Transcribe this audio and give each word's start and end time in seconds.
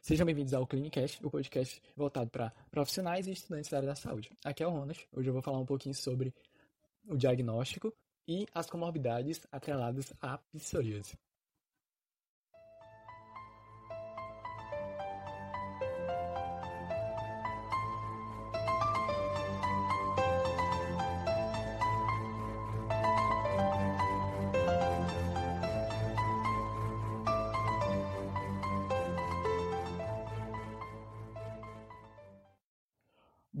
Sejam 0.00 0.24
bem-vindos 0.24 0.54
ao 0.54 0.66
Clinicast, 0.66 1.24
o 1.24 1.30
podcast 1.30 1.80
voltado 1.94 2.30
para 2.30 2.50
profissionais 2.70 3.26
e 3.26 3.32
estudantes 3.32 3.68
da 3.68 3.76
área 3.76 3.88
da 3.90 3.94
saúde. 3.94 4.32
Aqui 4.42 4.62
é 4.62 4.66
o 4.66 4.70
Ronas. 4.70 4.96
Hoje 5.12 5.28
eu 5.28 5.32
vou 5.34 5.42
falar 5.42 5.58
um 5.58 5.66
pouquinho 5.66 5.94
sobre 5.94 6.34
o 7.06 7.18
diagnóstico 7.18 7.92
e 8.26 8.46
as 8.54 8.68
comorbidades 8.68 9.46
atreladas 9.52 10.10
à 10.18 10.38
psoríase. 10.38 11.18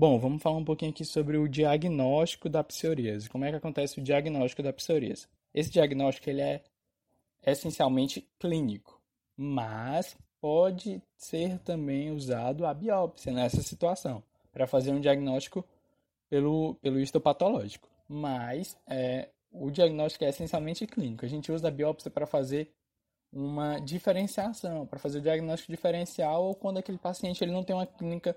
Bom, 0.00 0.18
vamos 0.18 0.42
falar 0.42 0.56
um 0.56 0.64
pouquinho 0.64 0.92
aqui 0.92 1.04
sobre 1.04 1.36
o 1.36 1.46
diagnóstico 1.46 2.48
da 2.48 2.64
psoríase. 2.64 3.28
Como 3.28 3.44
é 3.44 3.50
que 3.50 3.56
acontece 3.56 4.00
o 4.00 4.02
diagnóstico 4.02 4.62
da 4.62 4.72
psoríase? 4.72 5.28
Esse 5.52 5.70
diagnóstico 5.70 6.30
ele 6.30 6.40
é 6.40 6.62
essencialmente 7.44 8.26
clínico, 8.38 8.98
mas 9.36 10.16
pode 10.40 11.02
ser 11.18 11.58
também 11.58 12.12
usado 12.12 12.64
a 12.64 12.72
biópsia 12.72 13.30
nessa 13.30 13.60
situação 13.60 14.22
para 14.50 14.66
fazer 14.66 14.90
um 14.90 15.00
diagnóstico 15.02 15.62
pelo, 16.30 16.76
pelo 16.76 16.98
histopatológico. 16.98 17.86
Mas 18.08 18.78
é, 18.86 19.28
o 19.52 19.70
diagnóstico 19.70 20.24
é 20.24 20.30
essencialmente 20.30 20.86
clínico. 20.86 21.26
A 21.26 21.28
gente 21.28 21.52
usa 21.52 21.68
a 21.68 21.70
biópsia 21.70 22.10
para 22.10 22.26
fazer 22.26 22.72
uma 23.30 23.78
diferenciação, 23.78 24.86
para 24.86 24.98
fazer 24.98 25.18
o 25.18 25.22
diagnóstico 25.22 25.70
diferencial 25.70 26.42
ou 26.42 26.54
quando 26.54 26.78
aquele 26.78 26.96
paciente 26.96 27.44
ele 27.44 27.52
não 27.52 27.62
tem 27.62 27.76
uma 27.76 27.86
clínica 27.86 28.34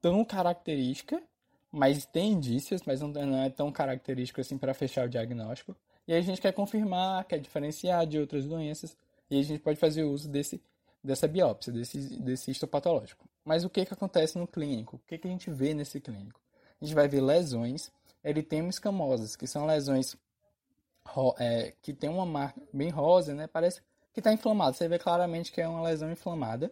tão 0.00 0.24
característica, 0.24 1.22
mas 1.70 2.04
tem 2.04 2.32
indícios, 2.32 2.82
mas 2.84 3.00
não 3.00 3.42
é 3.42 3.50
tão 3.50 3.70
característico 3.70 4.40
assim 4.40 4.58
para 4.58 4.74
fechar 4.74 5.06
o 5.06 5.08
diagnóstico. 5.08 5.76
E 6.06 6.12
aí 6.12 6.18
a 6.18 6.22
gente 6.22 6.40
quer 6.40 6.52
confirmar, 6.52 7.24
quer 7.24 7.38
diferenciar 7.38 8.06
de 8.06 8.18
outras 8.18 8.44
doenças, 8.44 8.96
e 9.30 9.38
a 9.38 9.42
gente 9.42 9.60
pode 9.60 9.78
fazer 9.78 10.02
uso 10.02 10.28
desse, 10.28 10.60
dessa 11.02 11.28
biópsia, 11.28 11.72
desse, 11.72 11.98
desse 12.20 12.50
histopatológico. 12.50 13.28
Mas 13.44 13.64
o 13.64 13.70
que, 13.70 13.84
que 13.84 13.94
acontece 13.94 14.36
no 14.38 14.46
clínico? 14.46 14.96
O 14.96 15.00
que, 15.06 15.18
que 15.18 15.28
a 15.28 15.30
gente 15.30 15.50
vê 15.50 15.72
nesse 15.72 16.00
clínico? 16.00 16.40
A 16.80 16.84
gente 16.84 16.94
vai 16.94 17.06
ver 17.06 17.20
lesões 17.20 17.92
eritemo-escamosas, 18.24 19.36
que 19.36 19.46
são 19.46 19.66
lesões 19.66 20.16
é, 21.38 21.72
que 21.80 21.92
tem 21.92 22.10
uma 22.10 22.26
marca 22.26 22.60
bem 22.72 22.90
rosa, 22.90 23.34
né? 23.34 23.46
Parece 23.46 23.80
que 24.12 24.20
está 24.20 24.32
inflamado. 24.32 24.76
Você 24.76 24.88
vê 24.88 24.98
claramente 24.98 25.52
que 25.52 25.60
é 25.60 25.68
uma 25.68 25.82
lesão 25.82 26.10
inflamada, 26.10 26.70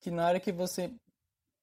que 0.00 0.10
na 0.10 0.26
hora 0.26 0.40
que 0.40 0.52
você 0.52 0.90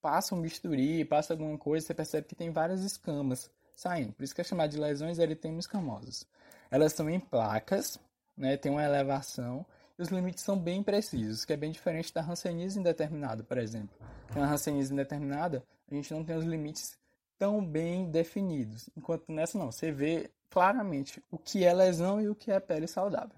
passa 0.04 0.36
um 0.36 0.42
bisturi, 0.42 1.06
passa 1.06 1.34
alguma 1.34 1.58
coisa, 1.58 1.88
você 1.88 1.94
percebe 1.94 2.28
que 2.28 2.36
tem 2.36 2.52
várias 2.52 2.82
escamas 2.82 3.50
saindo. 3.74 4.12
Por 4.12 4.24
isso 4.24 4.36
que 4.36 4.42
é 4.42 4.44
chamado 4.44 4.70
de 4.70 4.78
lesões 4.78 5.18
eritemo-escamosas. 5.18 6.28
Elas 6.70 6.92
estão 6.92 7.10
em 7.10 7.22
placas, 7.22 7.98
né, 8.36 8.58
tem 8.58 8.70
uma 8.70 8.84
elevação, 8.84 9.66
e 9.98 10.02
os 10.02 10.10
limites 10.10 10.44
são 10.44 10.60
bem 10.60 10.84
precisos, 10.84 11.46
que 11.46 11.54
é 11.54 11.58
bem 11.58 11.72
diferente 11.72 12.14
da 12.14 12.22
hanseníase 12.22 12.78
indeterminada, 12.78 13.44
por 13.44 13.58
exemplo. 13.58 13.96
Na 14.36 14.52
hanseníase 14.52 14.92
indeterminada, 14.92 15.64
a 15.90 15.96
gente 15.96 16.14
não 16.14 16.26
tem 16.26 16.36
os 16.36 16.44
limites 16.44 16.98
tão 17.40 17.66
bem 17.66 18.12
definidos, 18.12 18.90
enquanto 18.98 19.32
nessa 19.32 19.58
não, 19.58 19.72
você 19.72 19.90
vê 19.90 20.30
claramente 20.50 21.24
o 21.32 21.38
que 21.38 21.64
é 21.64 21.74
lesão 21.74 22.20
e 22.20 22.28
o 22.28 22.36
que 22.36 22.52
é 22.52 22.60
pele 22.60 22.88
saudável. 22.88 23.38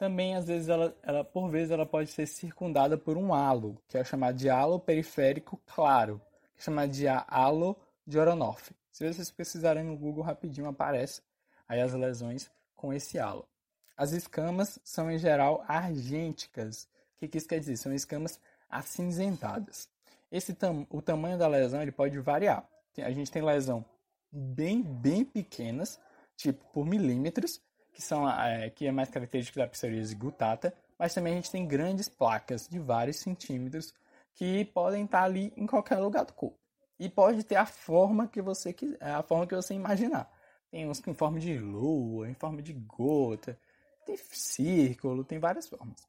Também, 0.00 0.34
às 0.34 0.46
vezes, 0.46 0.70
ela, 0.70 0.96
ela, 1.02 1.22
por 1.22 1.50
vezes, 1.50 1.70
ela 1.70 1.84
pode 1.84 2.10
ser 2.10 2.26
circundada 2.26 2.96
por 2.96 3.18
um 3.18 3.34
halo, 3.34 3.76
que 3.86 3.98
é 3.98 4.02
chamado 4.02 4.34
de 4.34 4.48
halo 4.48 4.80
periférico 4.80 5.60
claro, 5.66 6.18
que 6.54 6.62
é 6.62 6.64
chamado 6.64 6.90
de 6.90 7.06
halo 7.06 7.76
de 8.06 8.18
Oronoff. 8.18 8.74
Se 8.90 9.06
vocês 9.06 9.30
pesquisarem 9.30 9.84
no 9.84 9.94
Google 9.98 10.24
rapidinho, 10.24 10.66
aparece 10.66 11.20
aí 11.68 11.82
as 11.82 11.92
lesões 11.92 12.50
com 12.74 12.94
esse 12.94 13.18
halo. 13.18 13.46
As 13.94 14.12
escamas 14.12 14.80
são, 14.82 15.10
em 15.10 15.18
geral, 15.18 15.62
argênticas. 15.68 16.84
O 16.84 17.18
que, 17.18 17.28
que 17.28 17.36
isso 17.36 17.48
quer 17.48 17.60
dizer? 17.60 17.76
São 17.76 17.92
escamas 17.92 18.40
acinzentadas. 18.70 19.86
Esse 20.32 20.54
tam 20.54 20.86
o 20.88 21.02
tamanho 21.02 21.36
da 21.36 21.46
lesão 21.46 21.82
ele 21.82 21.92
pode 21.92 22.18
variar. 22.20 22.66
A 22.96 23.10
gente 23.10 23.30
tem 23.30 23.42
lesão 23.42 23.84
bem, 24.32 24.82
bem 24.82 25.26
pequenas, 25.26 26.00
tipo 26.38 26.64
por 26.72 26.86
milímetros, 26.86 27.60
que 28.00 28.06
são 28.06 28.28
é, 28.28 28.70
que 28.70 28.86
é 28.86 28.90
mais 28.90 29.10
característico 29.10 29.58
da 29.58 29.68
psoríase 29.68 30.14
gutata, 30.14 30.74
mas 30.98 31.12
também 31.12 31.34
a 31.34 31.36
gente 31.36 31.50
tem 31.50 31.66
grandes 31.66 32.08
placas 32.08 32.66
de 32.66 32.78
vários 32.78 33.18
centímetros 33.18 33.92
que 34.34 34.64
podem 34.64 35.04
estar 35.04 35.24
ali 35.24 35.52
em 35.54 35.66
qualquer 35.66 35.98
lugar 35.98 36.24
do 36.24 36.32
corpo. 36.32 36.58
E 36.98 37.10
pode 37.10 37.44
ter 37.44 37.56
a 37.56 37.66
forma 37.66 38.26
que 38.26 38.40
você 38.40 38.72
quiser, 38.72 38.98
a 39.02 39.22
forma 39.22 39.46
que 39.46 39.54
você 39.54 39.74
imaginar. 39.74 40.30
Tem 40.70 40.88
uns 40.88 41.06
em 41.06 41.12
forma 41.12 41.38
de 41.38 41.58
lua, 41.58 42.28
em 42.28 42.34
forma 42.34 42.62
de 42.62 42.72
gota, 42.72 43.58
tem 44.06 44.16
círculo, 44.16 45.22
tem 45.22 45.38
várias 45.38 45.68
formas. 45.68 46.08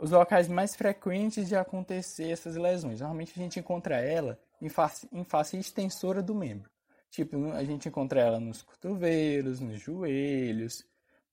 Os 0.00 0.10
locais 0.10 0.48
mais 0.48 0.74
frequentes 0.74 1.46
de 1.46 1.54
acontecer 1.54 2.30
essas 2.30 2.56
lesões, 2.56 3.00
normalmente 3.00 3.32
a 3.36 3.42
gente 3.42 3.60
encontra 3.60 4.00
ela 4.00 4.40
em 4.60 4.68
face, 4.68 5.08
em 5.12 5.22
face 5.22 5.56
extensora 5.56 6.20
do 6.20 6.34
membro. 6.34 6.68
Tipo, 7.10 7.52
a 7.52 7.62
gente 7.64 7.88
encontra 7.88 8.20
ela 8.20 8.40
nos 8.40 8.62
cotovelos, 8.62 9.60
nos 9.60 9.80
joelhos, 9.80 10.84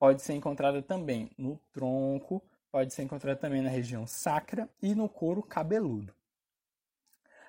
pode 0.04 0.22
ser 0.22 0.34
encontrada 0.34 0.82
também 0.82 1.32
no 1.38 1.58
tronco, 1.72 2.44
pode 2.70 2.94
ser 2.94 3.04
encontrada 3.04 3.40
também 3.40 3.62
na 3.62 3.70
região 3.70 4.06
sacra 4.06 4.70
e 4.82 4.94
no 4.94 5.08
couro 5.08 5.42
cabeludo. 5.42 6.14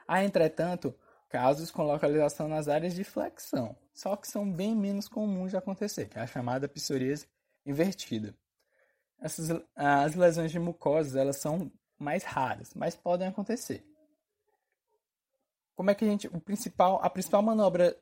Há, 0.06 0.22
entretanto, 0.22 0.94
casos 1.28 1.72
com 1.72 1.82
localização 1.82 2.47
nas 2.47 2.69
áreas 2.69 2.94
de 2.94 3.03
flexão, 3.03 3.76
só 3.92 4.15
que 4.15 4.28
são 4.28 4.48
bem 4.48 4.72
menos 4.72 5.09
comuns 5.09 5.50
de 5.50 5.56
acontecer, 5.56 6.09
que 6.09 6.16
é 6.16 6.22
a 6.22 6.28
chamada 6.28 6.69
psoríase 6.69 7.26
invertida. 7.66 8.32
Essas, 9.21 9.60
as 9.75 10.15
lesões 10.15 10.53
de 10.53 10.60
mucosas 10.60 11.16
elas 11.16 11.38
são 11.38 11.72
mais 11.98 12.22
raras, 12.22 12.72
mas 12.72 12.94
podem 12.94 13.26
acontecer. 13.26 13.84
Como 15.75 15.91
é 15.91 15.94
que 15.97 16.04
a 16.04 16.09
gente, 16.09 16.28
o 16.28 16.41
principal, 16.41 17.00
a 17.03 17.10
principal 17.10 17.42
manobra 17.42 18.00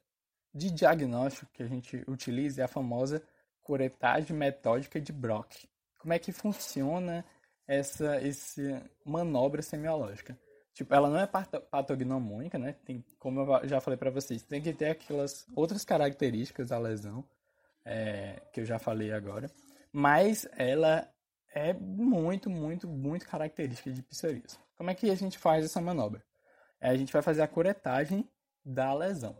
de 0.52 0.70
diagnóstico 0.70 1.50
que 1.54 1.62
a 1.62 1.66
gente 1.66 2.04
utiliza 2.06 2.60
é 2.60 2.64
a 2.66 2.69
famosa 2.69 3.22
curetagem 3.62 4.37
metódica 4.37 5.00
de 5.00 5.12
Brock. 5.12 5.67
Como 5.99 6.12
é 6.12 6.19
que 6.19 6.33
funciona 6.33 7.25
essa, 7.67 8.17
essa 8.17 8.83
manobra 9.05 9.62
semiológica? 9.62 10.39
Tipo, 10.75 10.95
ela 10.95 11.09
não 11.09 11.19
é 11.19 11.27
patognomônica, 11.27 12.59
né? 12.59 12.75
Tem, 12.84 13.05
como 13.19 13.41
eu 13.41 13.69
já 13.69 13.81
falei 13.81 13.97
para 13.97 14.11
vocês, 14.11 14.43
tem 14.43 14.62
que 14.62 14.73
ter 14.73 14.91
aquelas 14.91 15.47
outras 15.55 15.84
características 15.84 16.71
da 16.71 16.78
lesão, 16.78 17.25
é, 17.84 18.41
que 18.53 18.61
eu 18.61 18.65
já 18.65 18.78
falei 18.78 19.12
agora, 19.12 19.50
mas 19.93 20.49
ela 20.56 21.06
é 21.55 21.75
muito, 21.75 22.49
muito, 22.49 22.89
muito 22.89 23.29
característica 23.29 23.91
de 23.91 24.03
psoríase. 24.03 24.59
Como 24.77 24.91
é 24.91 24.94
que 24.94 25.11
a 25.11 25.15
gente 25.15 25.39
faz 25.39 25.65
essa 25.65 25.81
manobra? 25.81 26.25
É, 26.81 26.89
a 26.89 26.97
gente 26.97 27.12
vai 27.12 27.23
fazer 27.23 27.43
a 27.43 27.49
curetagem 27.49 28.29
da 28.65 28.94
lesão. 28.94 29.37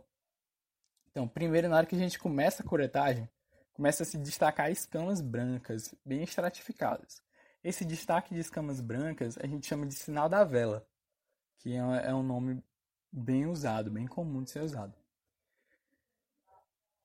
Então, 1.09 1.27
primeiro, 1.27 1.67
na 1.67 1.77
hora 1.77 1.85
que 1.85 1.95
a 1.95 1.99
gente 1.99 2.19
começa 2.19 2.61
a 2.63 2.65
curetagem, 2.65 3.27
começa 3.73 4.03
a 4.03 4.05
se 4.05 4.17
destacar 4.17 4.71
escamas 4.71 5.21
brancas, 5.21 5.93
bem 6.05 6.23
estratificadas. 6.23 7.21
Esse 7.63 7.83
destaque 7.85 8.33
de 8.33 8.39
escamas 8.39 8.79
brancas 8.81 9.37
a 9.37 9.47
gente 9.47 9.67
chama 9.67 9.85
de 9.85 9.95
sinal 9.95 10.29
da 10.29 10.43
vela, 10.43 10.85
que 11.59 11.73
é, 11.73 12.09
é 12.09 12.13
um 12.13 12.23
nome 12.23 12.63
bem 13.11 13.45
usado, 13.45 13.89
bem 13.89 14.07
comum 14.07 14.43
de 14.43 14.51
ser 14.51 14.61
usado. 14.61 14.93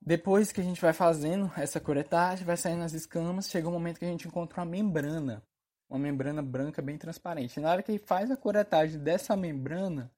Depois 0.00 0.52
que 0.52 0.60
a 0.60 0.64
gente 0.64 0.80
vai 0.80 0.92
fazendo 0.92 1.50
essa 1.56 1.80
curetagem, 1.80 2.44
vai 2.44 2.56
saindo 2.56 2.82
as 2.82 2.92
escamas, 2.92 3.50
chega 3.50 3.68
um 3.68 3.72
momento 3.72 3.98
que 3.98 4.04
a 4.04 4.08
gente 4.08 4.26
encontra 4.26 4.60
uma 4.60 4.66
membrana, 4.66 5.42
uma 5.88 5.98
membrana 5.98 6.42
branca 6.42 6.80
bem 6.80 6.96
transparente. 6.96 7.60
Na 7.60 7.70
hora 7.70 7.82
que 7.82 7.98
faz 7.98 8.30
a 8.30 8.36
curetagem 8.36 8.98
dessa 8.98 9.36
membrana, 9.36 10.10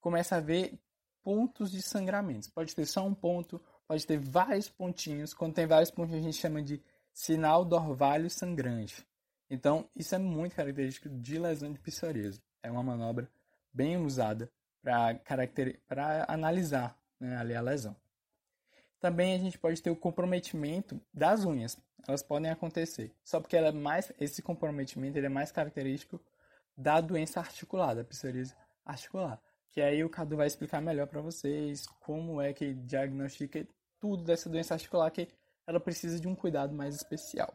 começa 0.00 0.36
a 0.36 0.40
ver 0.40 0.80
pontos 1.22 1.70
de 1.70 1.82
sangramento. 1.82 2.50
Pode 2.52 2.74
ter 2.74 2.86
só 2.86 3.04
um 3.04 3.14
ponto, 3.14 3.60
pode 3.86 4.06
ter 4.06 4.18
vários 4.18 4.68
pontinhos. 4.68 5.32
Quando 5.32 5.54
tem 5.54 5.66
vários 5.66 5.90
pontinhos, 5.90 6.20
a 6.20 6.24
gente 6.24 6.40
chama 6.40 6.62
de 6.62 6.82
sinal 7.12 7.64
do 7.64 7.76
orvalho 7.76 8.28
sangrante. 8.28 9.06
Então, 9.48 9.88
isso 9.94 10.14
é 10.14 10.18
muito 10.18 10.56
característico 10.56 11.08
de 11.08 11.38
lesão 11.38 11.72
de 11.72 11.78
psoríase. 11.78 12.42
É 12.62 12.70
uma 12.70 12.82
manobra 12.82 13.30
bem 13.72 13.96
usada 13.96 14.50
para 14.82 15.14
caracter... 15.16 15.80
analisar 16.26 16.98
né, 17.18 17.36
ali 17.36 17.54
a 17.54 17.60
lesão. 17.60 17.96
Também 18.98 19.34
a 19.34 19.38
gente 19.38 19.58
pode 19.58 19.80
ter 19.80 19.90
o 19.90 19.96
comprometimento 19.96 21.00
das 21.12 21.44
unhas. 21.44 21.78
Elas 22.08 22.22
podem 22.22 22.50
acontecer. 22.50 23.14
Só 23.24 23.40
porque 23.40 23.56
ela 23.56 23.68
é 23.68 23.72
mais, 23.72 24.12
esse 24.18 24.42
comprometimento 24.42 25.18
ele 25.18 25.26
é 25.26 25.30
mais 25.30 25.52
característico 25.52 26.20
da 26.76 27.00
doença 27.00 27.40
articular, 27.40 27.94
da 27.94 28.04
psoríase 28.04 28.54
articular 28.84 29.40
que 29.76 29.82
aí 29.82 30.02
o 30.02 30.08
Cadu 30.08 30.38
vai 30.38 30.46
explicar 30.46 30.80
melhor 30.80 31.06
para 31.06 31.20
vocês 31.20 31.86
como 32.00 32.40
é 32.40 32.54
que 32.54 32.72
diagnostica 32.72 33.68
tudo 34.06 34.22
dessa 34.22 34.48
doença 34.48 34.74
articular 34.74 35.10
que 35.10 35.28
ela 35.66 35.80
precisa 35.80 36.20
de 36.20 36.28
um 36.28 36.34
cuidado 36.36 36.72
mais 36.72 36.94
especial. 36.94 37.52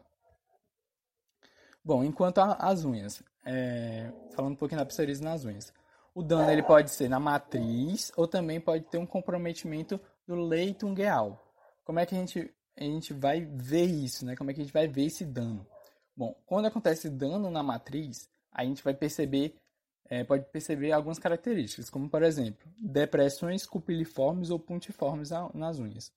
Bom, 1.82 2.04
enquanto 2.04 2.38
as 2.40 2.84
unhas, 2.84 3.22
é, 3.42 4.12
falando 4.32 4.52
um 4.52 4.56
pouquinho 4.56 4.80
da 4.80 4.84
psoríase 4.84 5.22
nas 5.22 5.46
unhas. 5.46 5.72
O 6.14 6.22
dano 6.22 6.50
ele 6.50 6.62
pode 6.62 6.90
ser 6.90 7.08
na 7.08 7.18
matriz 7.18 8.12
ou 8.18 8.28
também 8.28 8.60
pode 8.60 8.84
ter 8.84 8.98
um 8.98 9.06
comprometimento 9.06 9.98
do 10.26 10.34
leito 10.34 10.86
ungueal. 10.86 11.42
Como 11.84 11.98
é 11.98 12.04
que 12.04 12.14
a 12.14 12.18
gente, 12.18 12.54
a 12.76 12.84
gente 12.84 13.14
vai 13.14 13.40
ver 13.40 13.86
isso, 13.86 14.26
né? 14.26 14.36
Como 14.36 14.50
é 14.50 14.54
que 14.54 14.60
a 14.60 14.64
gente 14.64 14.74
vai 14.74 14.86
ver 14.86 15.06
esse 15.06 15.24
dano? 15.24 15.66
Bom, 16.14 16.36
quando 16.44 16.66
acontece 16.66 17.08
dano 17.08 17.50
na 17.50 17.62
matriz, 17.62 18.28
a 18.52 18.62
gente 18.62 18.84
vai 18.84 18.92
perceber, 18.92 19.56
é, 20.04 20.22
pode 20.22 20.44
perceber 20.50 20.92
algumas 20.92 21.18
características, 21.18 21.88
como 21.88 22.10
por 22.10 22.22
exemplo, 22.22 22.70
depressões 22.76 23.64
cupiliformes 23.64 24.50
ou 24.50 24.58
puntiformes 24.58 25.30
nas 25.54 25.78
unhas. 25.78 26.12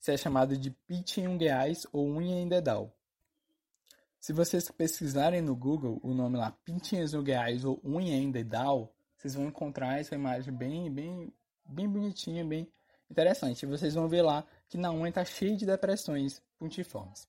Isso 0.00 0.10
é 0.10 0.16
chamado 0.16 0.56
de 0.56 0.70
pitch 0.70 1.18
ungueais 1.18 1.86
ou 1.92 2.06
unha 2.06 2.40
em 2.40 2.48
dedal. 2.48 2.94
Se 4.20 4.32
vocês 4.32 4.70
pesquisarem 4.70 5.40
no 5.40 5.54
Google 5.54 6.00
o 6.02 6.12
nome 6.12 6.36
lá, 6.36 6.50
pintinhas 6.64 7.14
ungueais 7.14 7.64
ou 7.64 7.80
unha 7.84 8.16
em 8.16 8.30
dedal, 8.30 8.92
vocês 9.16 9.34
vão 9.34 9.46
encontrar 9.46 10.00
essa 10.00 10.14
imagem 10.14 10.52
bem, 10.52 10.92
bem, 10.92 11.32
bem 11.64 11.88
bonitinha, 11.88 12.44
bem 12.44 12.70
interessante. 13.10 13.66
Vocês 13.66 13.94
vão 13.94 14.08
ver 14.08 14.22
lá 14.22 14.44
que 14.68 14.76
na 14.76 14.92
unha 14.92 15.08
está 15.08 15.24
cheia 15.24 15.56
de 15.56 15.66
depressões 15.66 16.42
puntiformes. 16.58 17.28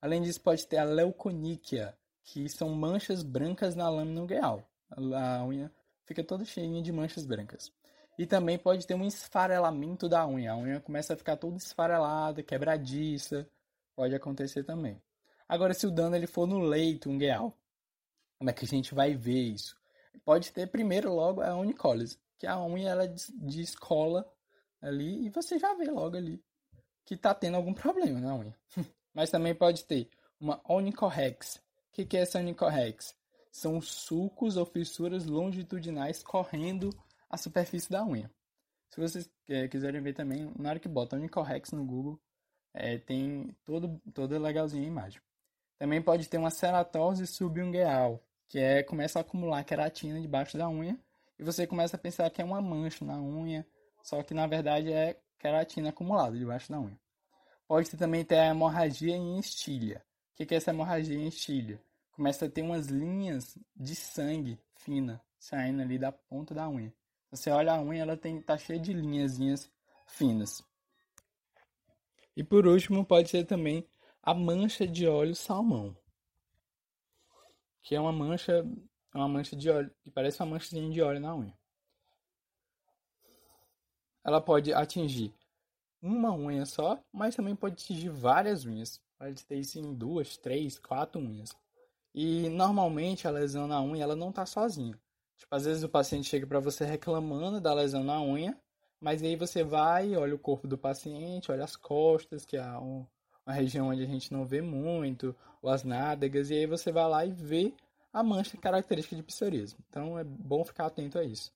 Além 0.00 0.22
disso, 0.22 0.40
pode 0.40 0.66
ter 0.66 0.78
a 0.78 0.84
leuconíquia, 0.84 1.96
que 2.24 2.48
são 2.48 2.70
manchas 2.70 3.22
brancas 3.22 3.74
na 3.74 3.88
lâmina 3.88 4.22
ungueal. 4.22 4.68
A 4.88 5.44
unha 5.44 5.70
fica 6.04 6.24
toda 6.24 6.44
cheia 6.44 6.82
de 6.82 6.92
manchas 6.92 7.26
brancas. 7.26 7.72
E 8.20 8.26
também 8.26 8.58
pode 8.58 8.86
ter 8.86 8.94
um 8.94 9.06
esfarelamento 9.06 10.06
da 10.06 10.28
unha. 10.28 10.52
A 10.52 10.56
unha 10.58 10.78
começa 10.78 11.14
a 11.14 11.16
ficar 11.16 11.38
toda 11.38 11.56
esfarelada, 11.56 12.42
quebradiça. 12.42 13.48
Pode 13.96 14.14
acontecer 14.14 14.62
também. 14.62 15.00
Agora, 15.48 15.72
se 15.72 15.86
o 15.86 15.90
dano 15.90 16.14
ele 16.14 16.26
for 16.26 16.46
no 16.46 16.58
leito 16.58 17.08
ungueal, 17.08 17.56
como 18.36 18.50
é 18.50 18.52
que 18.52 18.66
a 18.66 18.68
gente 18.68 18.94
vai 18.94 19.14
ver 19.14 19.40
isso? 19.54 19.74
Pode 20.22 20.52
ter 20.52 20.66
primeiro 20.66 21.14
logo 21.14 21.40
a 21.40 21.56
unicólise, 21.56 22.18
que 22.36 22.46
a 22.46 22.62
unha 22.62 22.90
ela 22.90 23.08
descola 23.08 24.30
ali 24.82 25.24
e 25.24 25.30
você 25.30 25.58
já 25.58 25.72
vê 25.72 25.86
logo 25.86 26.14
ali 26.14 26.44
que 27.06 27.14
está 27.14 27.32
tendo 27.32 27.56
algum 27.56 27.72
problema 27.72 28.20
na 28.20 28.36
unha. 28.36 28.54
Mas 29.14 29.30
também 29.30 29.54
pode 29.54 29.86
ter 29.86 30.10
uma 30.38 30.60
onicorrex. 30.68 31.56
O 31.56 31.60
que, 31.92 32.04
que 32.04 32.18
é 32.18 32.20
essa 32.20 32.38
onicorrex? 32.38 33.16
São 33.50 33.80
sulcos 33.80 34.58
ou 34.58 34.66
fissuras 34.66 35.24
longitudinais 35.24 36.22
correndo 36.22 36.90
a 37.30 37.36
superfície 37.36 37.88
da 37.88 38.04
unha. 38.04 38.30
Se 38.90 39.00
vocês 39.00 39.30
é, 39.48 39.68
quiserem 39.68 40.02
ver 40.02 40.14
também, 40.14 40.52
na 40.58 40.70
hora 40.70 40.80
que 40.80 40.88
bota 40.88 41.16
onicorrex 41.16 41.70
no 41.70 41.84
Google, 41.84 42.20
é, 42.74 42.98
tem 42.98 43.56
todo, 43.64 44.00
toda 44.12 44.38
legalzinha 44.38 44.82
a 44.82 44.86
imagem. 44.86 45.20
Também 45.78 46.02
pode 46.02 46.28
ter 46.28 46.38
uma 46.38 46.50
ceratose 46.50 47.26
subungueal, 47.26 48.22
que 48.48 48.58
é 48.58 48.82
começa 48.82 49.18
a 49.18 49.22
acumular 49.22 49.62
queratina 49.64 50.20
debaixo 50.20 50.58
da 50.58 50.68
unha 50.68 50.98
e 51.38 51.44
você 51.44 51.66
começa 51.66 51.96
a 51.96 51.98
pensar 51.98 52.28
que 52.30 52.42
é 52.42 52.44
uma 52.44 52.60
mancha 52.60 53.04
na 53.04 53.18
unha, 53.18 53.66
só 54.02 54.22
que 54.22 54.34
na 54.34 54.46
verdade 54.46 54.92
é 54.92 55.18
queratina 55.38 55.90
acumulada 55.90 56.36
debaixo 56.36 56.70
da 56.70 56.80
unha. 56.80 56.98
Pode 57.66 57.96
também 57.96 58.24
ter 58.24 58.38
a 58.38 58.46
hemorragia 58.48 59.16
em 59.16 59.38
estilha. 59.38 60.04
O 60.32 60.44
que 60.44 60.52
é 60.52 60.56
essa 60.56 60.70
hemorragia 60.70 61.16
em 61.16 61.28
estilha? 61.28 61.80
Começa 62.10 62.46
a 62.46 62.50
ter 62.50 62.62
umas 62.62 62.88
linhas 62.88 63.56
de 63.74 63.94
sangue 63.94 64.60
fina 64.74 65.22
saindo 65.38 65.80
ali 65.80 65.98
da 65.98 66.10
ponta 66.12 66.52
da 66.52 66.68
unha. 66.68 66.92
Você 67.30 67.50
olha 67.50 67.74
a 67.74 67.80
unha, 67.80 68.02
ela 68.02 68.16
tem 68.16 68.42
tá 68.42 68.58
cheia 68.58 68.78
de 68.78 68.92
linhazinhas 68.92 69.70
finas. 70.06 70.62
E 72.36 72.42
por 72.42 72.66
último, 72.66 73.04
pode 73.04 73.30
ser 73.30 73.44
também 73.44 73.88
a 74.22 74.34
mancha 74.34 74.86
de 74.86 75.06
óleo 75.06 75.34
salmão, 75.34 75.96
que 77.82 77.94
é 77.94 78.00
uma 78.00 78.12
mancha, 78.12 78.64
uma 79.14 79.28
mancha 79.28 79.56
de 79.56 79.70
óleo, 79.70 79.90
que 80.02 80.10
parece 80.10 80.42
uma 80.42 80.50
mancha 80.50 80.74
de 80.74 81.02
óleo 81.02 81.20
na 81.20 81.34
unha. 81.36 81.58
Ela 84.24 84.40
pode 84.40 84.72
atingir 84.72 85.32
uma 86.02 86.32
unha 86.32 86.66
só, 86.66 87.02
mas 87.12 87.36
também 87.36 87.54
pode 87.54 87.74
atingir 87.74 88.10
várias 88.10 88.64
unhas. 88.64 89.00
Pode 89.18 89.44
ter 89.44 89.56
isso 89.56 89.78
em 89.78 89.94
duas, 89.94 90.36
três, 90.36 90.78
quatro 90.78 91.20
unhas. 91.20 91.54
E 92.14 92.48
normalmente 92.48 93.28
a 93.28 93.30
lesão 93.30 93.66
na 93.66 93.80
unha 93.80 94.02
ela 94.02 94.16
não 94.16 94.30
está 94.30 94.44
sozinha. 94.44 94.98
Tipo, 95.40 95.54
às 95.54 95.64
vezes 95.64 95.82
o 95.82 95.88
paciente 95.88 96.28
chega 96.28 96.46
para 96.46 96.60
você 96.60 96.84
reclamando 96.84 97.62
da 97.62 97.72
lesão 97.72 98.04
na 98.04 98.20
unha, 98.22 98.54
mas 99.00 99.22
aí 99.22 99.36
você 99.36 99.64
vai, 99.64 100.14
olha 100.14 100.34
o 100.34 100.38
corpo 100.38 100.68
do 100.68 100.76
paciente, 100.76 101.50
olha 101.50 101.64
as 101.64 101.74
costas, 101.74 102.44
que 102.44 102.58
é 102.58 102.78
um, 102.78 103.06
uma 103.46 103.54
região 103.54 103.88
onde 103.88 104.02
a 104.02 104.06
gente 104.06 104.30
não 104.32 104.44
vê 104.44 104.60
muito, 104.60 105.34
ou 105.62 105.70
as 105.70 105.82
nádegas, 105.82 106.50
e 106.50 106.54
aí 106.54 106.66
você 106.66 106.92
vai 106.92 107.08
lá 107.08 107.24
e 107.24 107.32
vê 107.32 107.72
a 108.12 108.22
mancha 108.22 108.58
característica 108.58 109.16
de 109.16 109.22
psoríase. 109.22 109.74
Então 109.88 110.18
é 110.18 110.24
bom 110.24 110.62
ficar 110.62 110.86
atento 110.86 111.18
a 111.18 111.24
isso. 111.24 111.50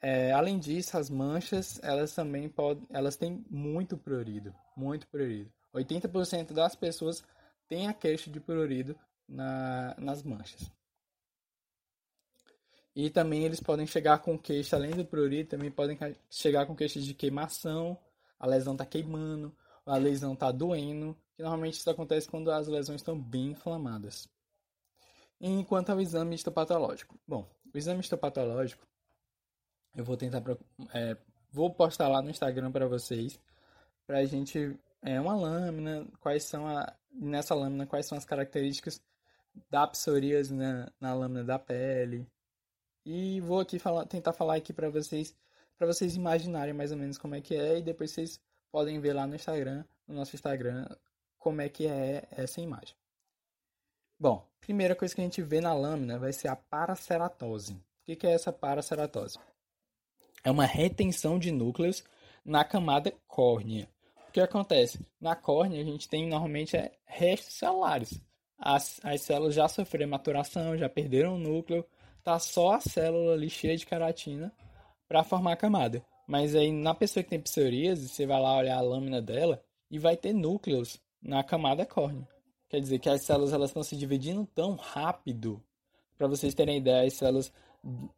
É, 0.00 0.30
além 0.32 0.58
disso, 0.58 0.96
as 0.98 1.08
manchas, 1.08 1.80
elas 1.82 2.14
também 2.14 2.50
podem, 2.50 2.86
elas 2.90 3.16
têm 3.16 3.42
muito 3.48 3.96
prurido, 3.96 4.54
muito 4.76 5.08
prurido. 5.08 5.50
80% 5.74 6.52
das 6.52 6.76
pessoas 6.76 7.24
têm 7.66 7.88
a 7.88 7.94
queixa 7.94 8.30
de 8.30 8.38
prurido 8.38 8.94
na, 9.26 9.96
nas 9.98 10.22
manchas. 10.22 10.70
E 12.98 13.08
também 13.08 13.44
eles 13.44 13.60
podem 13.60 13.86
chegar 13.86 14.18
com 14.18 14.36
queixa, 14.36 14.74
além 14.74 14.90
do 14.90 15.04
prurido, 15.04 15.50
também 15.50 15.70
podem 15.70 15.96
chegar 16.28 16.66
com 16.66 16.74
queixa 16.74 17.00
de 17.00 17.14
queimação, 17.14 17.96
a 18.40 18.44
lesão 18.44 18.72
está 18.72 18.84
queimando, 18.84 19.56
a 19.86 19.96
lesão 19.96 20.32
está 20.32 20.50
doendo, 20.50 21.16
que 21.36 21.42
normalmente 21.44 21.74
isso 21.74 21.88
acontece 21.88 22.28
quando 22.28 22.50
as 22.50 22.66
lesões 22.66 23.00
estão 23.00 23.16
bem 23.16 23.52
inflamadas. 23.52 24.28
Enquanto 25.40 25.90
ao 25.90 26.00
exame 26.00 26.34
histopatológico. 26.34 27.16
Bom, 27.24 27.48
o 27.72 27.78
exame 27.78 28.00
histopatológico, 28.00 28.84
eu 29.94 30.04
vou 30.04 30.16
tentar, 30.16 30.42
é, 30.92 31.16
vou 31.52 31.72
postar 31.72 32.08
lá 32.08 32.20
no 32.20 32.30
Instagram 32.30 32.72
para 32.72 32.88
vocês, 32.88 33.38
para 34.08 34.18
a 34.18 34.24
gente, 34.24 34.76
é 35.02 35.20
uma 35.20 35.36
lâmina, 35.36 36.04
quais 36.18 36.42
são 36.42 36.66
a, 36.66 36.92
nessa 37.12 37.54
lâmina, 37.54 37.86
quais 37.86 38.06
são 38.06 38.18
as 38.18 38.24
características 38.24 39.00
da 39.70 39.86
psoríase 39.86 40.52
na, 40.52 40.90
na 41.00 41.14
lâmina 41.14 41.44
da 41.44 41.60
pele. 41.60 42.26
E 43.10 43.40
vou 43.40 43.58
aqui 43.58 43.78
falar, 43.78 44.04
tentar 44.04 44.34
falar 44.34 44.56
aqui 44.56 44.70
para 44.70 44.90
vocês, 44.90 45.34
para 45.78 45.86
vocês 45.86 46.14
imaginarem 46.14 46.74
mais 46.74 46.92
ou 46.92 46.98
menos 46.98 47.16
como 47.16 47.34
é 47.34 47.40
que 47.40 47.54
é 47.54 47.78
e 47.78 47.82
depois 47.82 48.10
vocês 48.10 48.38
podem 48.70 49.00
ver 49.00 49.14
lá 49.14 49.26
no 49.26 49.34
Instagram, 49.34 49.82
no 50.06 50.14
nosso 50.14 50.36
Instagram, 50.36 50.86
como 51.38 51.62
é 51.62 51.70
que 51.70 51.86
é 51.86 52.28
essa 52.30 52.60
imagem. 52.60 52.94
Bom, 54.20 54.46
primeira 54.60 54.94
coisa 54.94 55.14
que 55.14 55.22
a 55.22 55.24
gente 55.24 55.40
vê 55.40 55.58
na 55.58 55.72
lâmina 55.72 56.18
vai 56.18 56.34
ser 56.34 56.48
a 56.48 56.56
paraceratose. 56.56 57.82
O 58.06 58.14
que 58.14 58.26
é 58.26 58.32
essa 58.32 58.52
paraceratose? 58.52 59.38
É 60.44 60.50
uma 60.50 60.66
retenção 60.66 61.38
de 61.38 61.50
núcleos 61.50 62.04
na 62.44 62.62
camada 62.62 63.10
córnea. 63.26 63.88
O 64.28 64.32
que 64.32 64.40
acontece? 64.40 65.00
Na 65.18 65.34
córnea 65.34 65.80
a 65.80 65.84
gente 65.84 66.10
tem 66.10 66.28
normalmente 66.28 66.76
é, 66.76 66.92
restos 67.06 67.54
celulares. 67.54 68.20
As, 68.58 69.00
as 69.02 69.22
células 69.22 69.54
já 69.54 69.66
sofreram 69.66 70.10
maturação, 70.10 70.76
já 70.76 70.90
perderam 70.90 71.36
o 71.36 71.38
núcleo, 71.38 71.86
tá 72.28 72.38
só 72.38 72.72
a 72.72 72.80
célula 72.80 73.32
ali 73.32 73.48
cheia 73.48 73.74
de 73.74 73.86
queratina 73.86 74.52
para 75.08 75.24
formar 75.24 75.52
a 75.52 75.56
camada. 75.56 76.04
Mas 76.26 76.54
aí 76.54 76.70
na 76.70 76.94
pessoa 76.94 77.22
que 77.24 77.30
tem 77.30 77.40
psoríase, 77.40 78.06
você 78.06 78.26
vai 78.26 78.38
lá 78.38 78.54
olhar 78.58 78.76
a 78.76 78.82
lâmina 78.82 79.22
dela 79.22 79.62
e 79.90 79.98
vai 79.98 80.14
ter 80.14 80.34
núcleos 80.34 81.00
na 81.22 81.42
camada 81.42 81.86
córnea. 81.86 82.28
Quer 82.68 82.80
dizer 82.80 82.98
que 82.98 83.08
as 83.08 83.22
células 83.22 83.54
elas 83.54 83.70
estão 83.70 83.82
se 83.82 83.96
dividindo 83.96 84.46
tão 84.54 84.74
rápido. 84.74 85.62
Para 86.18 86.26
vocês 86.26 86.52
terem 86.52 86.76
ideia, 86.76 87.06
as 87.06 87.14
células 87.14 87.50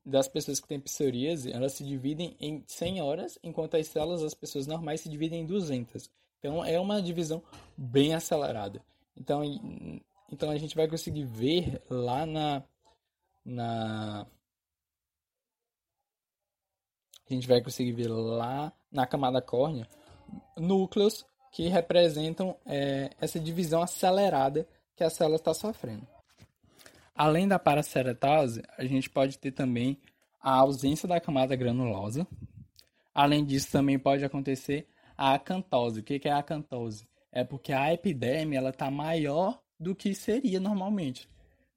das 0.04 0.26
pessoas 0.26 0.58
que 0.58 0.66
têm 0.66 0.80
psoríase, 0.80 1.52
elas 1.52 1.74
se 1.74 1.84
dividem 1.84 2.36
em 2.40 2.64
100 2.66 3.02
horas, 3.02 3.38
enquanto 3.44 3.76
as 3.76 3.86
células 3.86 4.22
das 4.22 4.34
pessoas 4.34 4.66
normais 4.66 5.02
se 5.02 5.08
dividem 5.08 5.42
em 5.42 5.46
200. 5.46 6.10
Então 6.40 6.64
é 6.64 6.80
uma 6.80 7.00
divisão 7.00 7.40
bem 7.76 8.12
acelerada. 8.12 8.82
Então, 9.16 9.40
então 10.32 10.50
a 10.50 10.58
gente 10.58 10.74
vai 10.74 10.88
conseguir 10.88 11.22
ver 11.22 11.80
lá 11.88 12.26
na, 12.26 12.64
na 13.44 14.26
a 17.28 17.32
gente 17.32 17.46
vai 17.46 17.62
conseguir 17.62 17.92
ver 17.92 18.08
lá 18.08 18.72
na 18.90 19.06
camada 19.06 19.40
córnea 19.40 19.86
núcleos 20.56 21.24
que 21.52 21.68
representam 21.68 22.56
é, 22.66 23.10
essa 23.20 23.38
divisão 23.38 23.82
acelerada 23.82 24.68
que 24.96 25.02
a 25.02 25.10
célula 25.10 25.36
está 25.36 25.54
sofrendo. 25.54 26.06
Além 27.14 27.46
da 27.46 27.58
paraceratose, 27.58 28.62
a 28.78 28.84
gente 28.84 29.10
pode 29.10 29.38
ter 29.38 29.52
também 29.52 30.00
a 30.40 30.52
ausência 30.52 31.08
da 31.08 31.20
camada 31.20 31.54
granulosa. 31.56 32.26
Além 33.12 33.44
disso, 33.44 33.70
também 33.70 33.98
pode 33.98 34.24
acontecer 34.24 34.88
a 35.16 35.34
acantose. 35.34 36.00
O 36.00 36.02
que 36.02 36.20
é 36.26 36.30
a 36.30 36.38
acantose? 36.38 37.06
É 37.32 37.44
porque 37.44 37.72
a 37.72 37.92
epiderme 37.92 38.56
está 38.56 38.90
maior 38.90 39.60
do 39.78 39.94
que 39.94 40.14
seria 40.14 40.60
normalmente 40.60 41.28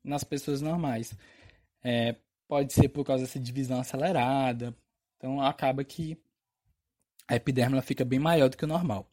nas 0.04 0.24
pessoas 0.24 0.62
normais. 0.62 1.16
É, 1.84 2.16
pode 2.48 2.74
ser 2.74 2.90
por 2.90 3.04
causa 3.04 3.24
dessa 3.24 3.40
divisão 3.40 3.80
acelerada, 3.80 4.76
então 5.18 5.42
acaba 5.42 5.84
que 5.84 6.18
a 7.28 7.36
epiderme 7.36 7.82
fica 7.82 8.06
bem 8.06 8.20
maior 8.20 8.50
do 8.50 8.58
que 8.58 8.66
o 8.66 8.68
normal. 8.68 9.10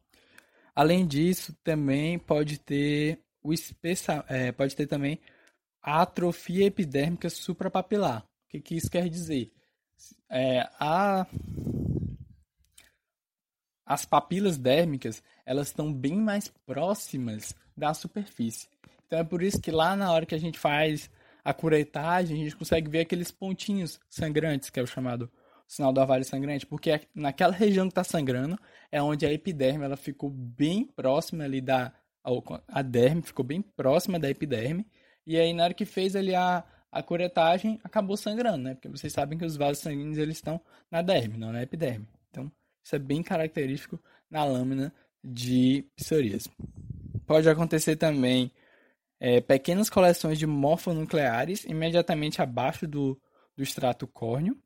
Além 0.74 1.06
disso, 1.06 1.56
também 1.64 2.18
pode 2.18 2.58
ter 2.58 3.20
o 3.42 3.52
espessa, 3.52 4.24
é, 4.28 4.52
pode 4.52 4.76
ter 4.76 4.86
também 4.86 5.18
a 5.82 6.02
atrofia 6.02 6.66
epidérmica 6.66 7.30
suprapapilar. 7.30 8.22
O 8.22 8.48
que, 8.50 8.60
que 8.60 8.76
isso 8.76 8.90
quer 8.90 9.08
dizer? 9.08 9.52
É, 10.28 10.68
a, 10.78 11.26
as 13.84 14.04
papilas 14.04 14.56
dérmicas 14.58 15.22
elas 15.44 15.68
estão 15.68 15.92
bem 15.92 16.16
mais 16.16 16.48
próximas 16.66 17.54
da 17.76 17.92
superfície. 17.92 18.68
Então 19.06 19.18
é 19.18 19.24
por 19.24 19.42
isso 19.42 19.60
que 19.60 19.70
lá 19.70 19.96
na 19.96 20.12
hora 20.12 20.26
que 20.26 20.34
a 20.34 20.38
gente 20.38 20.58
faz 20.58 21.10
a 21.44 21.54
curetagem, 21.54 22.40
a 22.40 22.44
gente 22.44 22.56
consegue 22.56 22.90
ver 22.90 23.00
aqueles 23.00 23.30
pontinhos 23.30 24.00
sangrantes, 24.08 24.70
que 24.70 24.78
é 24.78 24.82
o 24.82 24.86
chamado 24.86 25.30
sinal 25.66 25.92
do 25.92 26.00
avalho 26.00 26.24
sangrante, 26.24 26.66
porque 26.66 26.90
é 26.90 27.00
naquela 27.14 27.52
região 27.52 27.86
que 27.86 27.92
está 27.92 28.02
sangrando 28.02 28.58
é 28.90 29.00
onde 29.00 29.24
a 29.24 29.32
epiderme 29.32 29.84
ela 29.84 29.96
ficou 29.96 30.28
bem 30.28 30.84
próxima 30.84 31.44
ali 31.44 31.60
da 31.60 31.92
a 32.68 32.82
derme, 32.82 33.22
ficou 33.22 33.44
bem 33.44 33.62
próxima 33.62 34.18
da 34.18 34.28
epiderme, 34.28 34.86
e 35.26 35.38
aí 35.38 35.54
na 35.54 35.64
hora 35.64 35.74
que 35.74 35.86
fez 35.86 36.14
ali 36.14 36.34
a, 36.34 36.64
a 36.92 37.02
curetagem, 37.02 37.80
acabou 37.82 38.16
sangrando, 38.16 38.58
né? 38.58 38.74
Porque 38.74 38.88
vocês 38.88 39.12
sabem 39.12 39.38
que 39.38 39.44
os 39.44 39.56
vasos 39.56 39.82
sanguíneos 39.82 40.18
eles 40.18 40.36
estão 40.36 40.60
na 40.90 41.02
derme, 41.02 41.38
não 41.38 41.52
na 41.52 41.62
epiderme. 41.62 42.06
Então, 42.30 42.50
isso 42.84 42.96
é 42.96 42.98
bem 42.98 43.22
característico 43.22 43.98
na 44.30 44.44
lâmina 44.44 44.92
de 45.22 45.86
psoríase. 45.96 46.50
Pode 47.26 47.48
acontecer 47.48 47.96
também 47.96 48.50
é, 49.20 49.40
pequenas 49.40 49.90
coleções 49.90 50.38
de 50.38 50.46
morfonucleares 50.46 51.64
imediatamente 51.64 52.42
abaixo 52.42 52.88
do, 52.88 53.20
do 53.56 53.62
extrato 53.62 54.08
córneo, 54.08 54.56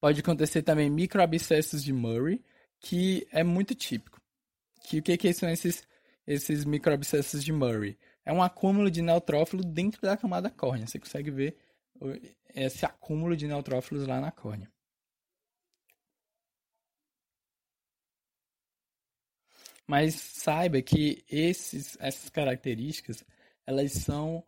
Pode 0.00 0.20
acontecer 0.20 0.62
também 0.62 0.88
microabscessos 0.88 1.82
de 1.82 1.92
Murray, 1.92 2.40
que 2.80 3.26
é 3.32 3.42
muito 3.42 3.74
típico. 3.74 4.20
Que, 4.84 4.98
o 4.98 5.02
que, 5.02 5.16
que 5.16 5.32
são 5.32 5.50
esses, 5.50 5.82
esses 6.26 6.64
microabscessos 6.64 7.44
de 7.44 7.52
Murray? 7.52 7.98
É 8.24 8.32
um 8.32 8.42
acúmulo 8.42 8.90
de 8.90 9.02
neutrófilo 9.02 9.64
dentro 9.64 10.00
da 10.02 10.16
camada 10.16 10.50
córnea. 10.50 10.86
Você 10.86 11.00
consegue 11.00 11.30
ver 11.32 11.56
esse 12.54 12.86
acúmulo 12.86 13.36
de 13.36 13.48
neutrófilos 13.48 14.06
lá 14.06 14.20
na 14.20 14.30
córnea. 14.30 14.70
Mas 19.88 20.14
saiba 20.14 20.82
que 20.82 21.24
esses, 21.30 21.96
essas 21.98 22.28
características 22.28 23.24
elas 23.66 23.92
são 23.92 24.44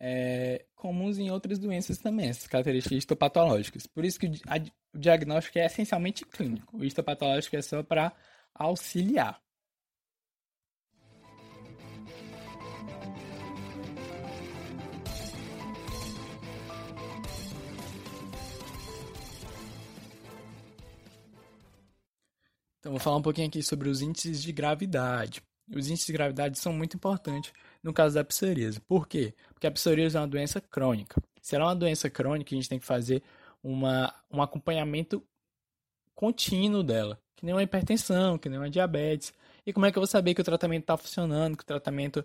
é, 0.00 0.64
comuns 0.76 1.18
em 1.18 1.30
outras 1.30 1.58
doenças 1.58 1.98
também, 1.98 2.28
essas 2.28 2.46
características 2.46 2.98
histopatológicas. 2.98 3.86
Por 3.86 4.04
isso 4.04 4.20
que 4.20 4.26
o 4.26 4.98
diagnóstico 4.98 5.58
é 5.58 5.66
essencialmente 5.66 6.24
clínico. 6.24 6.76
O 6.76 6.84
histopatológico 6.84 7.56
é 7.56 7.62
só 7.62 7.82
para 7.82 8.12
auxiliar. 8.54 9.43
Então, 22.84 22.92
vou 22.92 23.00
falar 23.00 23.16
um 23.16 23.22
pouquinho 23.22 23.48
aqui 23.48 23.62
sobre 23.62 23.88
os 23.88 24.02
índices 24.02 24.42
de 24.42 24.52
gravidade. 24.52 25.40
Os 25.74 25.88
índices 25.88 26.04
de 26.04 26.12
gravidade 26.12 26.58
são 26.58 26.70
muito 26.70 26.98
importantes 26.98 27.50
no 27.82 27.94
caso 27.94 28.14
da 28.14 28.22
psoríase. 28.22 28.78
Por 28.78 29.08
quê? 29.08 29.32
Porque 29.54 29.66
a 29.66 29.70
psoríase 29.70 30.18
é 30.18 30.20
uma 30.20 30.28
doença 30.28 30.60
crônica. 30.60 31.18
Se 31.40 31.56
ela 31.56 31.64
é 31.64 31.68
uma 31.68 31.76
doença 31.76 32.10
crônica, 32.10 32.54
a 32.54 32.56
gente 32.56 32.68
tem 32.68 32.78
que 32.78 32.84
fazer 32.84 33.22
uma, 33.62 34.14
um 34.30 34.42
acompanhamento 34.42 35.26
contínuo 36.14 36.82
dela, 36.82 37.18
que 37.34 37.46
nem 37.46 37.54
uma 37.54 37.62
hipertensão, 37.62 38.36
que 38.36 38.50
nem 38.50 38.58
uma 38.58 38.68
diabetes. 38.68 39.32
E 39.64 39.72
como 39.72 39.86
é 39.86 39.90
que 39.90 39.96
eu 39.96 40.02
vou 40.02 40.06
saber 40.06 40.34
que 40.34 40.42
o 40.42 40.44
tratamento 40.44 40.82
está 40.82 40.94
funcionando, 40.98 41.56
que 41.56 41.62
o 41.62 41.66
tratamento 41.66 42.22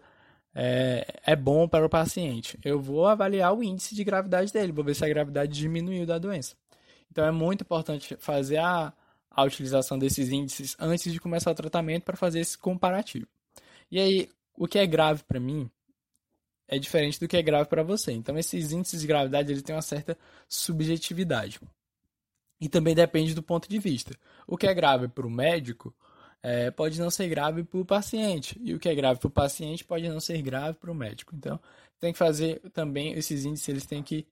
é, 0.53 1.21
é 1.25 1.37
bom 1.37 1.69
para 1.69 1.85
o 1.85 1.89
paciente? 1.89 2.59
Eu 2.65 2.81
vou 2.81 3.07
avaliar 3.07 3.53
o 3.55 3.63
índice 3.63 3.95
de 3.95 4.03
gravidade 4.03 4.51
dele, 4.51 4.73
vou 4.73 4.83
ver 4.83 4.93
se 4.93 5.05
a 5.05 5.07
gravidade 5.07 5.53
diminuiu 5.53 6.05
da 6.05 6.17
doença. 6.17 6.53
Então 7.09 7.23
é 7.23 7.31
muito 7.31 7.61
importante 7.61 8.17
fazer 8.17 8.57
a, 8.57 8.91
a 9.29 9.43
utilização 9.43 9.97
desses 9.97 10.29
índices 10.29 10.75
antes 10.79 11.11
de 11.11 11.19
começar 11.19 11.51
o 11.51 11.55
tratamento 11.55 12.03
para 12.03 12.17
fazer 12.17 12.39
esse 12.39 12.57
comparativo. 12.57 13.27
E 13.91 13.99
aí, 13.99 14.29
o 14.55 14.67
que 14.67 14.77
é 14.79 14.85
grave 14.85 15.23
para 15.23 15.39
mim 15.39 15.69
é 16.67 16.77
diferente 16.77 17.19
do 17.19 17.27
que 17.27 17.37
é 17.37 17.41
grave 17.41 17.69
para 17.69 17.83
você. 17.83 18.11
Então, 18.11 18.37
esses 18.37 18.71
índices 18.71 19.01
de 19.01 19.07
gravidade 19.07 19.51
eles 19.51 19.63
têm 19.63 19.75
uma 19.75 19.81
certa 19.81 20.17
subjetividade. 20.47 21.59
E 22.61 22.69
também 22.69 22.93
depende 22.93 23.33
do 23.33 23.41
ponto 23.41 23.67
de 23.69 23.79
vista. 23.79 24.13
O 24.45 24.57
que 24.57 24.67
é 24.67 24.73
grave 24.73 25.07
para 25.07 25.25
o 25.25 25.29
médico 25.29 25.95
é, 26.43 26.69
pode 26.71 26.99
não 26.99 27.09
ser 27.09 27.27
grave 27.27 27.63
para 27.63 27.79
o 27.79 27.85
paciente. 27.85 28.59
E 28.63 28.73
o 28.73 28.79
que 28.79 28.89
é 28.89 28.95
grave 28.95 29.19
para 29.19 29.27
o 29.27 29.31
paciente 29.31 29.83
pode 29.83 30.07
não 30.07 30.19
ser 30.19 30.41
grave 30.41 30.77
para 30.77 30.91
o 30.91 30.95
médico. 30.95 31.35
Então, 31.35 31.59
tem 31.99 32.11
que 32.13 32.19
fazer 32.19 32.59
também, 32.71 33.13
esses 33.13 33.45
índices 33.45 33.67
eles 33.69 33.85
têm 33.85 34.03
que 34.03 34.27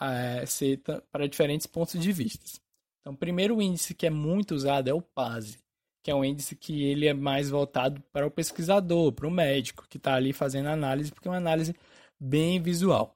é, 0.00 0.46
ser 0.46 0.80
para 1.10 1.28
diferentes 1.28 1.66
pontos 1.66 2.00
de 2.00 2.12
vista. 2.12 2.60
Então, 3.06 3.14
o 3.14 3.16
primeiro 3.16 3.62
índice 3.62 3.94
que 3.94 4.04
é 4.04 4.10
muito 4.10 4.52
usado 4.52 4.90
é 4.90 4.92
o 4.92 5.00
PASE 5.00 5.64
que 6.06 6.10
é 6.12 6.14
um 6.14 6.24
índice 6.24 6.54
que 6.54 6.84
ele 6.84 7.08
é 7.08 7.12
mais 7.12 7.50
voltado 7.50 8.00
para 8.12 8.24
o 8.24 8.30
pesquisador, 8.30 9.10
para 9.10 9.26
o 9.26 9.30
médico 9.30 9.84
que 9.88 9.96
está 9.96 10.14
ali 10.14 10.32
fazendo 10.32 10.68
análise, 10.68 11.10
porque 11.10 11.26
é 11.26 11.30
uma 11.32 11.36
análise 11.36 11.74
bem 12.18 12.62
visual. 12.62 13.12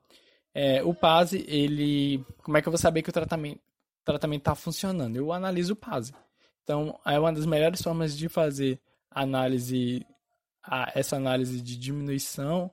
É, 0.52 0.82
o 0.82 0.92
PASE, 0.92 1.44
ele, 1.46 2.24
como 2.42 2.56
é 2.56 2.62
que 2.62 2.66
eu 2.66 2.72
vou 2.72 2.78
saber 2.78 3.02
que 3.02 3.10
o 3.10 3.12
tratamento 3.12 3.60
tratamento 4.04 4.40
está 4.40 4.56
funcionando? 4.56 5.14
Eu 5.14 5.32
analiso 5.32 5.74
o 5.74 5.76
PASE. 5.76 6.12
Então, 6.64 6.98
é 7.06 7.16
uma 7.16 7.32
das 7.32 7.46
melhores 7.46 7.80
formas 7.80 8.18
de 8.18 8.28
fazer 8.28 8.80
análise, 9.08 10.04
essa 10.92 11.14
análise 11.14 11.62
de 11.62 11.78
diminuição 11.78 12.72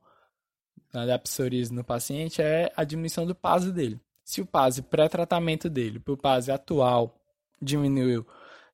da 0.91 1.19
psoríase 1.19 1.71
no 1.71 1.83
paciente 1.83 2.41
é 2.41 2.73
a 2.75 2.83
diminuição 2.83 3.23
do 3.23 3.35
PASE 3.35 3.71
dele. 3.71 4.01
Se 4.27 4.41
o 4.41 4.45
PASE 4.45 4.81
pré-tratamento 4.81 5.69
dele 5.69 6.01
para 6.01 6.13
o 6.13 6.17
PASE 6.17 6.51
atual 6.51 7.17
diminuiu 7.61 8.27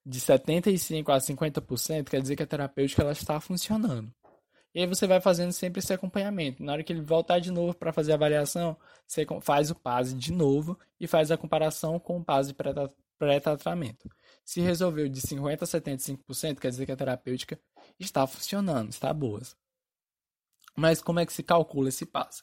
de 0.04 0.20
75% 0.20 1.10
a 1.10 1.20
50%, 1.20 2.10
quer 2.10 2.20
dizer 2.20 2.36
que 2.36 2.42
a 2.42 2.48
terapêutica 2.48 3.04
ela 3.04 3.12
está 3.12 3.40
funcionando. 3.40 4.12
E 4.74 4.80
aí 4.80 4.88
você 4.88 5.06
vai 5.06 5.22
fazendo 5.22 5.52
sempre 5.52 5.78
esse 5.78 5.94
acompanhamento. 5.94 6.64
Na 6.64 6.72
hora 6.72 6.84
que 6.84 6.92
ele 6.92 7.04
voltar 7.04 7.38
de 7.38 7.52
novo 7.52 7.76
para 7.76 7.94
fazer 7.94 8.14
a 8.14 8.16
avaliação, 8.16 8.76
você 9.06 9.28
faz 9.42 9.70
o 9.70 9.76
PASE 9.76 10.16
de 10.16 10.34
novo 10.34 10.76
e 11.00 11.06
faz 11.06 11.30
a 11.30 11.38
comparação 11.38 12.00
com 12.00 12.18
o 12.18 12.26
PASE 12.26 12.56
pré-tratamento. 13.20 14.10
Se 14.44 14.60
resolveu 14.60 15.08
de 15.08 15.22
50% 15.22 15.62
a 15.62 15.66
75%, 15.68 16.60
quer 16.60 16.70
dizer 16.70 16.88
que 16.88 16.92
a 16.92 16.98
terapêutica 16.98 17.60
está 18.00 18.26
funcionando, 18.26 18.90
está 18.90 19.14
boa. 19.14 19.40
Mas 20.76 21.00
como 21.00 21.20
é 21.20 21.28
que 21.28 21.32
se 21.32 21.44
calcula 21.44 21.90
esse 21.90 22.08
PASE? 22.08 22.42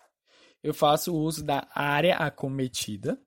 Eu 0.63 0.75
faço 0.75 1.15
o 1.15 1.19
uso 1.19 1.45
da 1.45 1.67
área 1.75 2.17
acometida 2.17 3.19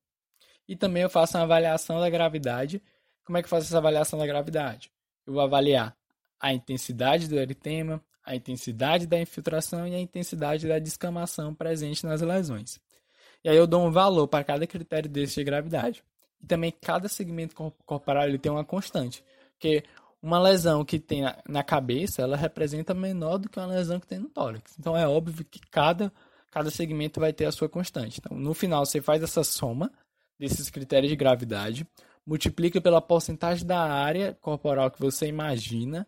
e 0.67 0.75
também 0.75 1.03
eu 1.03 1.09
faço 1.09 1.37
uma 1.37 1.43
avaliação 1.43 1.99
da 1.99 2.09
gravidade 2.09 2.81
como 3.25 3.37
é 3.37 3.41
que 3.41 3.45
eu 3.45 3.49
faço 3.49 3.67
essa 3.67 3.77
avaliação 3.77 4.19
da 4.19 4.25
gravidade? 4.25 4.91
Eu 5.25 5.33
vou 5.33 5.41
avaliar 5.41 5.95
a 6.39 6.53
intensidade 6.53 7.27
do 7.27 7.39
eritema, 7.39 8.03
a 8.25 8.35
intensidade 8.35 9.07
da 9.07 9.19
infiltração 9.19 9.87
e 9.87 9.95
a 9.95 9.99
intensidade 9.99 10.67
da 10.67 10.77
descamação 10.77 11.53
presente 11.55 12.05
nas 12.05 12.21
lesões. 12.21 12.79
E 13.43 13.49
aí 13.49 13.55
eu 13.55 13.67
dou 13.67 13.85
um 13.85 13.91
valor 13.91 14.27
para 14.27 14.43
cada 14.43 14.67
critério 14.67 15.09
desse 15.09 15.35
de 15.35 15.43
gravidade. 15.43 16.03
E 16.41 16.45
também 16.45 16.71
cada 16.71 17.07
segmento 17.07 17.55
corporal 17.85 18.27
ele 18.27 18.37
tem 18.37 18.51
uma 18.51 18.65
constante. 18.65 19.23
Porque 19.53 19.83
uma 20.21 20.39
lesão 20.39 20.83
que 20.83 20.99
tem 20.99 21.23
na 21.47 21.63
cabeça, 21.63 22.21
ela 22.21 22.35
representa 22.35 22.93
menor 22.93 23.37
do 23.37 23.49
que 23.49 23.59
uma 23.59 23.67
lesão 23.67 23.99
que 23.99 24.07
tem 24.07 24.19
no 24.19 24.29
tórax. 24.29 24.75
Então 24.77 24.97
é 24.97 25.07
óbvio 25.07 25.45
que 25.45 25.59
cada, 25.71 26.11
cada 26.53 26.69
segmento 26.69 27.19
vai 27.19 27.33
ter 27.33 27.45
a 27.45 27.51
sua 27.51 27.67
constante. 27.67 28.19
Então, 28.19 28.37
no 28.37 28.53
final, 28.53 28.85
você 28.85 29.01
faz 29.01 29.23
essa 29.23 29.43
soma 29.43 29.91
desses 30.37 30.69
critérios 30.69 31.09
de 31.09 31.15
gravidade, 31.15 31.87
multiplica 32.23 32.79
pela 32.79 33.01
porcentagem 33.01 33.65
da 33.65 33.81
área 33.81 34.37
corporal 34.39 34.91
que 34.91 34.99
você 34.99 35.25
imagina 35.25 36.07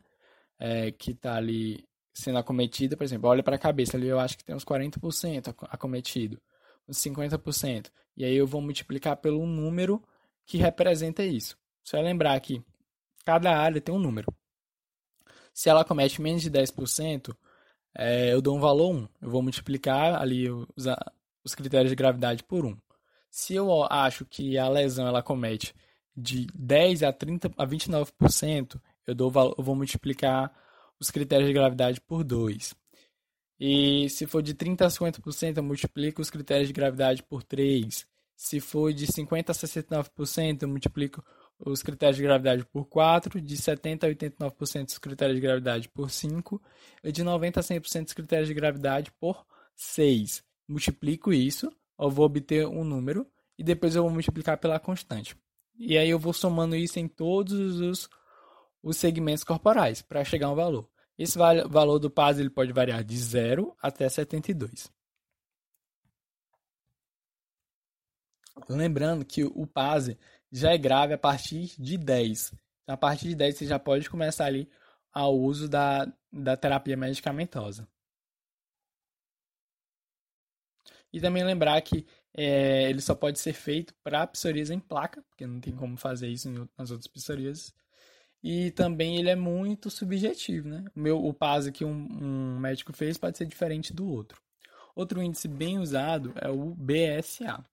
é, 0.60 0.92
que 0.92 1.12
está 1.12 1.36
ali 1.36 1.84
sendo 2.14 2.38
acometida. 2.38 2.96
Por 2.96 3.04
exemplo, 3.04 3.28
olha 3.28 3.42
para 3.42 3.56
a 3.56 3.60
cabeça 3.60 3.98
ali, 3.98 4.08
eu 4.08 4.20
acho 4.20 4.38
que 4.38 4.44
tem 4.44 4.56
uns 4.56 4.64
40% 4.64 5.56
acometido, 5.64 6.40
uns 6.88 6.98
50%. 6.98 7.90
E 8.16 8.24
aí 8.24 8.36
eu 8.36 8.46
vou 8.46 8.62
multiplicar 8.62 9.18
pelo 9.18 9.48
número 9.48 10.00
que 10.46 10.60
representa 10.60 11.24
isso. 11.24 11.58
Você 11.84 11.96
vai 11.98 12.06
lembrar 12.06 12.40
que 12.40 12.64
cada 13.26 13.58
área 13.58 13.82
tem 13.82 13.94
um 13.94 14.00
número. 14.00 14.32
Se 15.52 15.70
ela 15.70 15.84
comete 15.84 16.22
menos 16.22 16.44
de 16.44 16.52
10%, 16.52 17.36
é, 17.98 18.34
eu 18.34 18.42
dou 18.42 18.58
um 18.58 18.60
valor 18.60 18.94
1. 18.94 19.08
Eu 19.22 19.30
vou 19.30 19.42
multiplicar 19.42 20.22
ali 20.22 20.50
os, 20.50 20.86
os 21.44 21.56
critérios 21.56 21.90
de 21.90 21.96
gravidade 21.96 22.44
por 22.44 22.66
1. 22.66 22.78
Se 23.30 23.56
eu 23.56 23.84
acho 23.84 24.26
que 24.26 24.58
a 24.58 24.68
lesão 24.70 25.08
ela 25.08 25.24
comete 25.24 25.74
de 26.16 26.48
10 26.54 27.04
a 27.04 27.12
30 27.12 27.52
a 27.58 27.68
29%, 27.68 28.80
eu 29.06 29.16
dou 29.16 29.32
eu 29.58 29.64
vou 29.64 29.76
multiplicar 29.76 30.54
os 31.00 31.12
critérios 31.12 31.48
de 31.48 31.54
gravidade 31.54 32.00
por 32.02 32.24
2. 32.24 32.76
E 33.60 34.10
se 34.10 34.26
for 34.26 34.42
de 34.42 34.54
30 34.54 34.86
a 34.86 34.90
50%, 34.90 35.58
eu 35.58 35.64
multiplico 35.64 36.22
os 36.22 36.30
critérios 36.30 36.68
de 36.68 36.74
gravidade 36.74 37.24
por 37.24 37.44
3. 37.44 38.06
Se 38.36 38.60
for 38.60 38.92
de 38.94 39.08
50 39.08 39.52
a 39.52 39.56
69%, 39.56 40.64
eu 40.64 40.68
multiplico 40.68 41.24
os 41.60 41.82
critérios 41.82 42.18
de 42.18 42.24
gravidade 42.24 42.66
por 42.66 42.86
4, 42.86 43.40
de 43.40 43.58
70% 43.58 44.04
a 44.04 44.08
89% 44.08 44.86
dos 44.86 44.98
critérios 44.98 45.38
de 45.38 45.42
gravidade 45.42 45.90
por 45.90 46.10
5 46.10 46.62
e 47.04 47.12
de 47.12 47.24
90% 47.24 47.58
a 47.58 47.62
100% 47.62 48.04
dos 48.04 48.14
critérios 48.14 48.48
de 48.48 48.54
gravidade 48.54 49.12
por 49.20 49.46
6. 49.76 50.44
Multiplico 50.68 51.32
isso, 51.32 51.72
eu 52.00 52.10
vou 52.10 52.26
obter 52.26 52.68
um 52.68 52.84
número 52.84 53.26
e 53.58 53.64
depois 53.64 53.96
eu 53.96 54.04
vou 54.04 54.12
multiplicar 54.12 54.58
pela 54.58 54.80
constante. 54.80 55.36
E 55.78 55.98
aí 55.98 56.10
eu 56.10 56.20
vou 56.20 56.34
somando 56.34 56.76
isso 56.76 57.00
em 57.00 57.08
todos 57.08 57.80
os, 57.80 58.10
os 58.82 58.98
segmentos 58.98 59.44
corporais 59.44 60.02
para 60.02 60.24
chegar 60.24 60.48
a 60.48 60.52
um 60.52 60.56
valor. 60.56 60.90
Esse 61.18 61.38
valor 61.38 62.00
do 62.00 62.10
PAS 62.10 62.40
ele 62.40 62.50
pode 62.50 62.74
variar 62.74 63.04
de 63.04 63.18
0 63.18 63.76
até 63.82 64.08
72. 64.10 64.92
Lembrando 68.70 69.26
que 69.26 69.44
o 69.44 69.68
PASE 69.68 70.18
já 70.56 70.72
é 70.72 70.78
grave 70.78 71.14
a 71.14 71.18
partir 71.18 71.74
de 71.78 71.98
10. 71.98 72.54
Então, 72.84 72.96
a 72.96 72.98
partir 72.98 73.28
de 73.28 73.36
10 73.36 73.58
você 73.58 73.66
já 73.66 73.78
pode 73.78 74.10
começar 74.10 74.46
ali 74.46 74.70
ao 75.12 75.38
uso 75.38 75.68
da, 75.68 76.08
da 76.32 76.56
terapia 76.56 76.96
medicamentosa. 76.96 77.88
E 81.12 81.20
também 81.20 81.44
lembrar 81.44 81.82
que 81.82 82.06
é, 82.34 82.90
ele 82.90 83.02
só 83.02 83.16
pode 83.16 83.40
ser 83.40 83.54
feito 83.54 83.94
para 84.04 84.28
psoríase 84.28 84.74
em 84.74 84.80
placa, 84.80 85.22
porque 85.30 85.48
não 85.48 85.60
tem 85.60 85.76
como 85.76 85.98
fazer 85.98 86.28
isso 86.28 86.50
nas 86.78 86.92
outras 86.92 87.08
psoríases. 87.08 87.74
E 88.44 88.72
também 88.72 89.18
ele 89.18 89.30
é 89.30 89.36
muito 89.36 89.90
subjetivo, 89.90 90.68
né? 90.68 90.86
O, 90.96 91.00
meu, 91.00 91.26
o 91.26 91.34
PASA 91.34 91.72
que 91.72 91.84
um, 91.84 91.92
um 91.92 92.60
médico 92.60 92.94
fez 92.94 93.18
pode 93.18 93.38
ser 93.38 93.46
diferente 93.46 93.94
do 93.94 94.08
outro. 94.08 94.42
Outro 94.96 95.22
índice 95.22 95.48
bem 95.48 95.80
usado 95.80 96.34
é 96.36 96.50
o 96.50 96.76
BSA. 96.76 97.64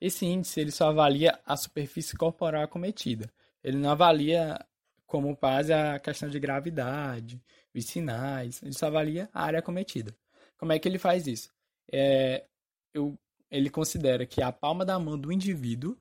Esse 0.00 0.26
índice 0.26 0.60
ele 0.60 0.70
só 0.70 0.88
avalia 0.88 1.38
a 1.44 1.56
superfície 1.56 2.16
corporal 2.16 2.62
acometida. 2.62 3.30
Ele 3.62 3.78
não 3.78 3.90
avalia 3.90 4.58
como 5.06 5.36
PASA 5.36 5.94
a 5.94 5.98
questão 5.98 6.28
de 6.28 6.38
gravidade, 6.38 7.40
os 7.74 7.84
sinais. 7.86 8.62
Ele 8.62 8.72
só 8.72 8.86
avalia 8.86 9.28
a 9.32 9.42
área 9.44 9.58
acometida. 9.58 10.14
Como 10.58 10.72
é 10.72 10.78
que 10.78 10.88
ele 10.88 10.98
faz 10.98 11.26
isso? 11.26 11.50
É, 11.90 12.44
eu, 12.92 13.18
ele 13.50 13.70
considera 13.70 14.26
que 14.26 14.42
a 14.42 14.52
palma 14.52 14.84
da 14.84 14.98
mão 14.98 15.18
do 15.18 15.32
indivíduo, 15.32 15.96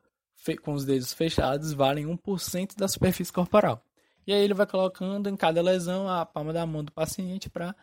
com 0.62 0.74
os 0.74 0.86
dedos 0.86 1.14
fechados, 1.14 1.74
valem 1.74 2.06
1% 2.06 2.76
da 2.76 2.88
superfície 2.88 3.32
corporal. 3.32 3.84
E 4.28 4.34
aí 4.34 4.44
ele 4.44 4.54
vai 4.54 4.66
colocando 4.66 5.30
em 5.30 5.36
cada 5.36 5.62
lesão 5.62 6.10
a 6.10 6.26
palma 6.26 6.52
da 6.52 6.66
mão 6.66 6.84
do 6.84 6.92
paciente 6.92 7.50
para 7.50 7.76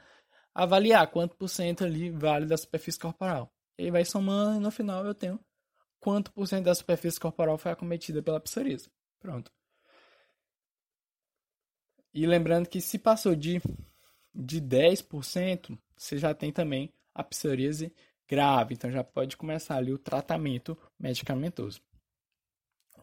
avaliar 0.55 1.07
quanto 1.09 1.37
por 1.37 1.49
cento 1.49 1.85
ali 1.85 2.11
vale 2.11 2.47
da 2.47 2.57
superfície 2.57 2.99
corporal. 2.99 3.53
E 3.79 3.85
aí 3.85 3.91
vai 3.91 4.05
somando 4.05 4.57
e 4.57 4.61
no 4.61 4.71
final 4.71 5.07
eu 5.07 5.15
tenho 5.15 5.39
quanto 6.03 6.33
por 6.33 6.49
cento 6.49 6.65
da 6.65 6.75
superfície 6.75 7.21
corporal 7.21 7.57
foi 7.57 7.71
acometida 7.71 8.21
pela 8.21 8.41
psoríase. 8.41 8.91
Pronto. 9.21 9.53
E 12.13 12.27
lembrando 12.27 12.69
que 12.69 12.81
se 12.81 12.99
passou 12.99 13.37
de, 13.37 13.63
de 14.35 14.61
10%, 14.61 15.79
você 15.97 16.19
já 16.19 16.35
tem 16.35 16.53
também 16.53 16.93
a 17.15 17.23
psoríase 17.23 17.95
grave, 18.29 18.75
então 18.75 18.91
já 18.91 19.05
pode 19.05 19.37
começar 19.37 19.77
ali 19.77 19.93
o 19.93 19.99
tratamento 19.99 20.77
medicamentoso. 20.99 21.81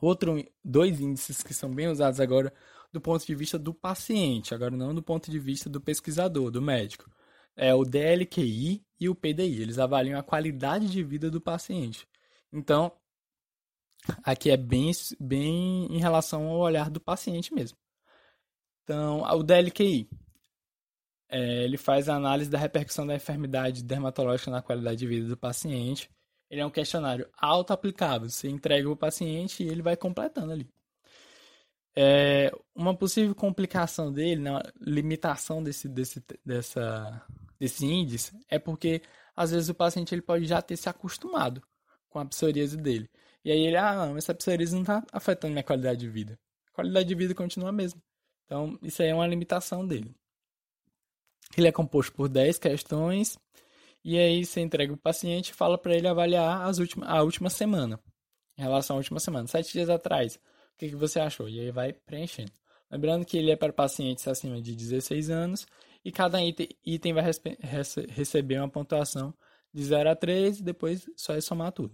Outro, 0.01 0.43
dois 0.61 0.99
índices 0.99 1.41
que 1.41 1.53
são 1.53 1.73
bem 1.73 1.87
usados 1.87 2.19
agora 2.19 2.53
do 2.91 2.99
ponto 2.99 3.25
de 3.25 3.33
vista 3.33 3.57
do 3.57 3.73
paciente, 3.73 4.53
agora 4.53 4.75
não 4.75 4.93
do 4.93 5.01
ponto 5.01 5.31
de 5.31 5.39
vista 5.39 5.69
do 5.69 5.79
pesquisador, 5.79 6.51
do 6.51 6.61
médico. 6.61 7.09
É 7.55 7.73
o 7.73 7.85
DLQI 7.85 8.85
e 8.99 9.07
o 9.07 9.15
PDI. 9.15 9.61
Eles 9.61 9.79
avaliam 9.79 10.19
a 10.19 10.23
qualidade 10.23 10.89
de 10.89 11.01
vida 11.01 11.31
do 11.31 11.39
paciente. 11.39 12.05
Então, 12.51 12.91
aqui 14.23 14.49
é 14.49 14.57
bem, 14.57 14.91
bem 15.19 15.85
em 15.85 15.99
relação 15.99 16.47
ao 16.47 16.59
olhar 16.59 16.89
do 16.89 16.99
paciente 16.99 17.53
mesmo. 17.53 17.77
Então, 18.83 19.21
o 19.21 19.43
DLQI 19.43 20.09
é, 21.29 21.63
ele 21.63 21.77
faz 21.77 22.09
a 22.09 22.15
análise 22.15 22.49
da 22.49 22.57
repercussão 22.57 23.05
da 23.05 23.15
enfermidade 23.15 23.83
dermatológica 23.83 24.49
na 24.49 24.63
qualidade 24.63 24.97
de 24.97 25.07
vida 25.07 25.27
do 25.27 25.37
paciente. 25.37 26.09
Ele 26.49 26.61
é 26.61 26.65
um 26.65 26.71
questionário 26.71 27.29
auto-aplicável. 27.37 28.27
Você 28.27 28.49
entrega 28.49 28.89
o 28.89 28.97
paciente 28.97 29.63
e 29.63 29.67
ele 29.67 29.83
vai 29.83 29.95
completando 29.95 30.51
ali. 30.51 30.67
É, 31.95 32.51
uma 32.73 32.95
possível 32.95 33.35
complicação 33.35 34.12
dele, 34.12 34.41
na 34.41 34.57
né, 34.57 34.63
limitação 34.79 35.62
desse, 35.62 35.88
desse, 35.88 36.23
dessa, 36.43 37.23
desse 37.59 37.85
índice, 37.85 38.39
é 38.49 38.57
porque 38.57 39.01
às 39.35 39.51
vezes 39.51 39.69
o 39.69 39.75
paciente 39.75 40.15
ele 40.15 40.21
pode 40.21 40.45
já 40.45 40.62
ter 40.62 40.77
se 40.77 40.89
acostumado 40.89 41.62
com 42.10 42.19
a 42.19 42.26
psoríase 42.26 42.78
dele. 42.78 43.10
E 43.43 43.52
aí 43.52 43.60
ele, 43.60 43.78
ah, 43.78 44.08
não, 44.08 44.17
essa 44.17 44.34
psoríase 44.34 44.74
não 44.74 44.82
está 44.82 45.04
afetando 45.12 45.54
minha 45.54 45.63
qualidade 45.63 46.00
de 46.00 46.10
vida. 46.10 46.38
A 46.67 46.72
qualidade 46.72 47.08
de 47.08 47.15
vida 47.15 47.34
continua 47.34 47.69
a 47.69 47.72
mesma. 47.72 48.02
Então, 48.45 48.78
isso 48.82 49.02
aí 49.02 49.10
é 49.10 49.15
uma 49.15 49.28
limitação 49.28 49.86
dele. 49.88 50.13
Ele 51.58 51.67
é 51.67 51.72
composto 51.72 52.13
por 52.13 52.28
10 52.30 52.58
questões 52.58 53.38
e 54.04 54.17
aí 54.17 54.45
você 54.45 54.62
entrega 54.62 54.93
o 54.93 54.98
paciente 54.98 55.50
e 55.50 55.54
fala 55.54 55.78
para 55.78 55.95
ele 55.95 56.08
avaliar 56.08 56.62
as 56.67 56.80
última, 56.80 57.06
a 57.06 57.22
última 57.22 57.50
semana, 57.50 58.00
em 58.58 58.62
relação 58.62 58.95
à 58.95 58.98
última 58.98 59.19
semana, 59.19 59.48
sete 59.48 59.74
dias 59.74 59.89
atrás. 59.89 60.36
O 60.36 60.78
que, 60.78 60.89
que 60.89 60.95
você 60.95 61.19
achou? 61.19 61.50
E 61.50 61.60
aí 61.60 61.72
vai 61.72 61.93
preenchendo. 61.93 62.52
Lembrando 62.89 63.26
que 63.26 63.38
ele 63.38 63.52
é 63.52 63.56
para 63.56 63.74
pacientes 63.74 64.28
acima 64.28 64.62
de 64.62 64.76
16 64.76 65.30
anos 65.30 65.67
e 66.04 66.12
cada 66.12 66.41
item, 66.43 66.69
item 66.86 67.13
vai 67.13 67.24
receber 68.10 68.58
uma 68.58 68.69
pontuação 68.69 69.34
de 69.73 69.84
0 69.84 70.10
a 70.10 70.15
3 70.15 70.60
e 70.60 70.63
depois 70.63 71.10
só 71.15 71.34
é 71.34 71.41
somar 71.41 71.71
tudo. 71.71 71.93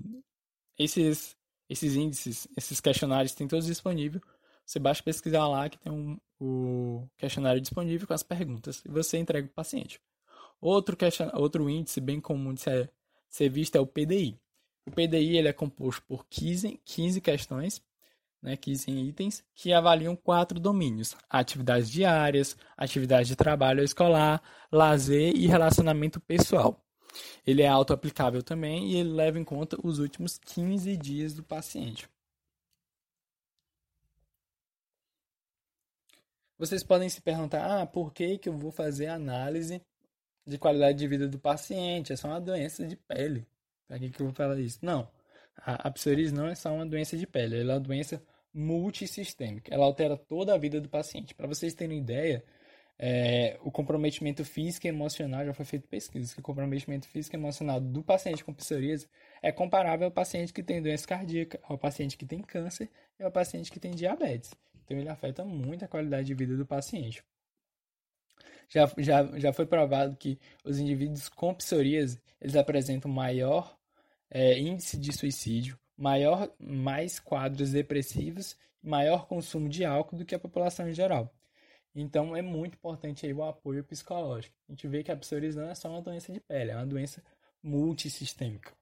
Esses, 0.77 1.35
esses 1.69 1.95
índices, 1.95 2.47
esses 2.57 2.79
questionários 2.79 3.33
têm 3.33 3.47
todos 3.47 3.65
disponíveis. 3.65 4.23
Você 4.65 4.79
basta 4.79 5.03
pesquisar 5.03 5.47
lá 5.47 5.69
que 5.69 5.77
tem 5.77 5.91
um, 5.91 6.17
o 6.39 7.07
questionário 7.17 7.61
disponível 7.61 8.07
com 8.07 8.13
as 8.13 8.23
perguntas 8.23 8.81
e 8.85 8.89
você 8.89 9.17
entrega 9.17 9.47
para 9.47 9.51
o 9.51 9.55
paciente. 9.55 10.01
Outro, 10.59 10.97
outro 11.33 11.69
índice 11.69 12.01
bem 12.01 12.19
comum 12.19 12.53
de 12.53 12.61
ser, 12.61 12.91
ser 13.29 13.49
visto 13.49 13.75
é 13.75 13.79
o 13.79 13.85
PDI. 13.85 14.39
O 14.87 14.91
PDI 14.91 15.37
ele 15.37 15.47
é 15.47 15.53
composto 15.53 16.03
por 16.07 16.25
15, 16.27 16.79
15 16.83 17.21
questões, 17.21 17.83
né, 18.41 18.55
15 18.55 18.91
itens, 18.91 19.43
que 19.53 19.73
avaliam 19.73 20.15
quatro 20.15 20.59
domínios: 20.59 21.15
atividades 21.29 21.89
diárias, 21.89 22.55
atividade 22.77 23.29
de 23.29 23.35
trabalho 23.35 23.83
escolar, 23.83 24.41
lazer 24.71 25.35
e 25.35 25.47
relacionamento 25.47 26.19
pessoal. 26.19 26.84
Ele 27.45 27.61
é 27.61 27.67
auto-aplicável 27.67 28.41
também 28.43 28.91
e 28.91 28.97
ele 28.97 29.09
leva 29.09 29.39
em 29.39 29.43
conta 29.43 29.77
os 29.83 29.99
últimos 29.99 30.37
15 30.37 30.95
dias 30.97 31.33
do 31.33 31.43
paciente. 31.43 32.09
Vocês 36.57 36.83
podem 36.83 37.09
se 37.09 37.21
perguntar, 37.21 37.81
ah, 37.81 37.85
por 37.85 38.13
que, 38.13 38.37
que 38.37 38.47
eu 38.47 38.57
vou 38.57 38.71
fazer 38.71 39.07
análise 39.07 39.81
de 40.47 40.57
qualidade 40.57 40.97
de 40.97 41.07
vida 41.07 41.27
do 41.27 41.37
paciente? 41.37 42.13
É 42.13 42.15
só 42.15 42.29
uma 42.29 42.39
doença 42.39 42.85
de 42.87 42.95
pele. 42.95 43.45
Para 43.87 43.99
que, 43.99 44.09
que 44.09 44.21
eu 44.21 44.27
vou 44.27 44.35
falar 44.35 44.57
isso? 44.59 44.79
Não. 44.81 45.09
A, 45.57 45.89
psoríase 45.91 46.33
não 46.33 46.47
é 46.47 46.55
só 46.55 46.73
uma 46.73 46.85
doença 46.85 47.17
de 47.17 47.25
pele, 47.25 47.59
ela 47.59 47.73
é 47.73 47.75
uma 47.75 47.81
doença 47.81 48.21
multissistêmica. 48.53 49.73
Ela 49.73 49.85
altera 49.85 50.17
toda 50.17 50.53
a 50.53 50.57
vida 50.57 50.79
do 50.79 50.89
paciente. 50.89 51.33
Para 51.33 51.47
vocês 51.47 51.73
terem 51.73 51.99
ideia, 51.99 52.43
é, 52.97 53.57
o 53.61 53.71
comprometimento 53.71 54.45
físico 54.45 54.87
e 54.87 54.89
emocional, 54.89 55.45
já 55.45 55.53
foi 55.53 55.65
feito 55.65 55.87
pesquisa, 55.87 56.33
que 56.33 56.39
o 56.39 56.43
comprometimento 56.43 57.07
físico 57.07 57.35
e 57.35 57.39
emocional 57.39 57.79
do 57.79 58.01
paciente 58.01 58.43
com 58.43 58.53
psoríase 58.53 59.07
é 59.41 59.51
comparável 59.51 60.05
ao 60.05 60.11
paciente 60.11 60.53
que 60.53 60.63
tem 60.63 60.81
doença 60.81 61.07
cardíaca, 61.07 61.59
ao 61.63 61.77
paciente 61.77 62.17
que 62.17 62.25
tem 62.25 62.41
câncer 62.41 62.89
e 63.19 63.23
ao 63.23 63.31
paciente 63.31 63.71
que 63.71 63.79
tem 63.79 63.91
diabetes. 63.91 64.53
Então 64.83 64.97
ele 64.97 65.09
afeta 65.09 65.43
muito 65.43 65.83
a 65.83 65.87
qualidade 65.87 66.27
de 66.27 66.33
vida 66.33 66.55
do 66.55 66.65
paciente. 66.65 67.23
Já, 68.69 68.91
já, 68.97 69.39
já 69.39 69.53
foi 69.53 69.65
provado 69.65 70.15
que 70.15 70.39
os 70.63 70.79
indivíduos 70.79 71.29
com 71.29 71.53
psoríase 71.53 72.19
eles 72.41 72.55
apresentam 72.55 73.11
maior 73.11 73.77
é, 74.29 74.57
índice 74.59 74.97
de 74.97 75.11
suicídio, 75.11 75.77
maior, 75.97 76.51
mais 76.59 77.19
quadros 77.19 77.71
depressivos, 77.71 78.57
maior 78.81 79.27
consumo 79.27 79.69
de 79.69 79.83
álcool 79.85 80.17
do 80.17 80.25
que 80.25 80.35
a 80.35 80.39
população 80.39 80.89
em 80.89 80.93
geral. 80.93 81.33
Então 81.95 82.35
é 82.35 82.41
muito 82.41 82.75
importante 82.75 83.25
aí 83.25 83.33
o 83.33 83.43
apoio 83.43 83.83
psicológico. 83.83 84.53
A 84.67 84.73
gente 84.73 84.87
vê 84.87 85.01
que 85.01 85.11
a 85.11 85.15
psoríase 85.15 85.57
não 85.57 85.69
é 85.69 85.75
só 85.75 85.89
uma 85.89 86.01
doença 86.01 86.33
de 86.33 86.41
pele, 86.41 86.71
é 86.71 86.75
uma 86.75 86.85
doença 86.85 87.23
multissistêmica. 87.63 88.73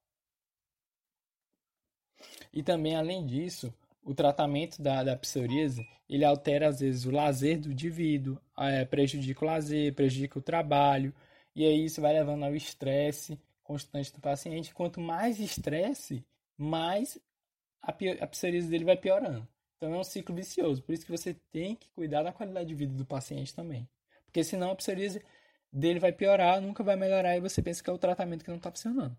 E 2.52 2.63
também, 2.63 2.95
além 2.95 3.26
disso, 3.26 3.73
o 4.04 4.15
tratamento 4.15 4.82
da, 4.82 5.04
da 5.04 5.15
psoríase, 5.15 5.88
ele 6.10 6.26
altera 6.26 6.67
às 6.67 6.80
vezes 6.80 7.06
o 7.06 7.12
lazer 7.12 7.60
do 7.60 7.71
indivíduo, 7.71 8.39
é, 8.58 8.84
prejudica 8.86 9.45
o 9.45 9.47
lazer, 9.47 9.93
prejudica 9.93 10.39
o 10.39 10.41
trabalho, 10.41 11.13
e 11.56 11.65
aí 11.65 11.86
isso 11.86 12.02
vai 12.02 12.13
levando 12.13 12.43
ao 12.43 12.56
estresse 12.56 13.39
constante 13.63 14.12
do 14.12 14.19
paciente. 14.19 14.73
Quanto 14.73 14.99
mais 14.99 15.39
estresse, 15.39 16.26
mais 16.58 17.17
a, 17.82 17.91
a 18.21 18.28
psoríase 18.28 18.69
dele 18.69 18.86
vai 18.86 18.97
piorando. 18.97 19.47
Então 19.84 19.96
é 19.96 20.00
um 20.00 20.04
ciclo 20.06 20.34
vicioso. 20.34 20.82
Por 20.82 20.93
isso 20.93 21.06
que 21.06 21.12
você 21.12 21.34
tem 21.52 21.76
que 21.76 21.89
cuidar 21.89 22.24
da 22.24 22.32
qualidade 22.32 22.69
de 22.69 22.74
vida 22.74 22.93
do 22.93 23.06
paciente 23.06 23.54
também. 23.54 23.86
Porque 24.24 24.41
senão 24.41 24.72
a 24.72 24.76
psoríase 24.78 25.22
dele 25.69 26.00
vai 26.00 26.13
piorar, 26.13 26.62
nunca 26.62 26.82
vai 26.82 26.96
melhorar 26.96 27.36
e 27.36 27.41
você 27.41 27.62
pensa 27.62 27.84
que 27.84 27.89
é 27.89 27.93
o 27.93 27.98
tratamento 27.98 28.46
que 28.46 28.50
não 28.50 28.56
está 28.56 28.72
funcionando. 28.72 29.17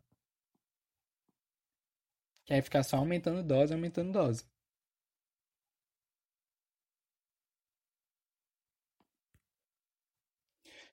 Que 2.46 2.54
aí 2.54 2.62
ficar 2.62 2.82
só 2.82 2.96
aumentando 2.96 3.42
dose, 3.42 3.74
aumentando 3.74 4.10
dose. 4.12 4.46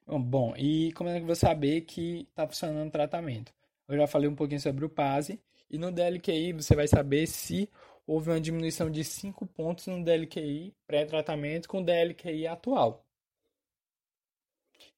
Bom, 0.06 0.54
e 0.58 0.92
como 0.94 1.10
é 1.10 1.16
que 1.16 1.22
eu 1.22 1.26
vou 1.28 1.36
saber 1.36 1.82
que 1.82 2.28
está 2.30 2.46
funcionando 2.46 2.90
o 2.90 2.92
tratamento? 2.92 3.54
Eu 3.88 3.96
já 3.98 4.06
falei 4.08 4.28
um 4.28 4.36
pouquinho 4.36 4.60
sobre 4.60 4.84
o 4.84 4.90
PASE. 4.90 5.42
E 5.70 5.78
no 5.78 5.92
DLQI 5.92 6.52
você 6.52 6.76
vai 6.76 6.88
saber 6.90 7.26
se 7.28 7.70
houve 8.06 8.30
uma 8.30 8.42
diminuição 8.42 8.90
de 8.90 9.04
5 9.04 9.46
pontos 9.48 9.88
no 9.88 10.04
DLQI 10.04 10.76
pré-tratamento 10.86 11.68
com 11.68 11.82
o 11.82 11.86
DLQI 11.86 12.48
atual. 12.48 13.06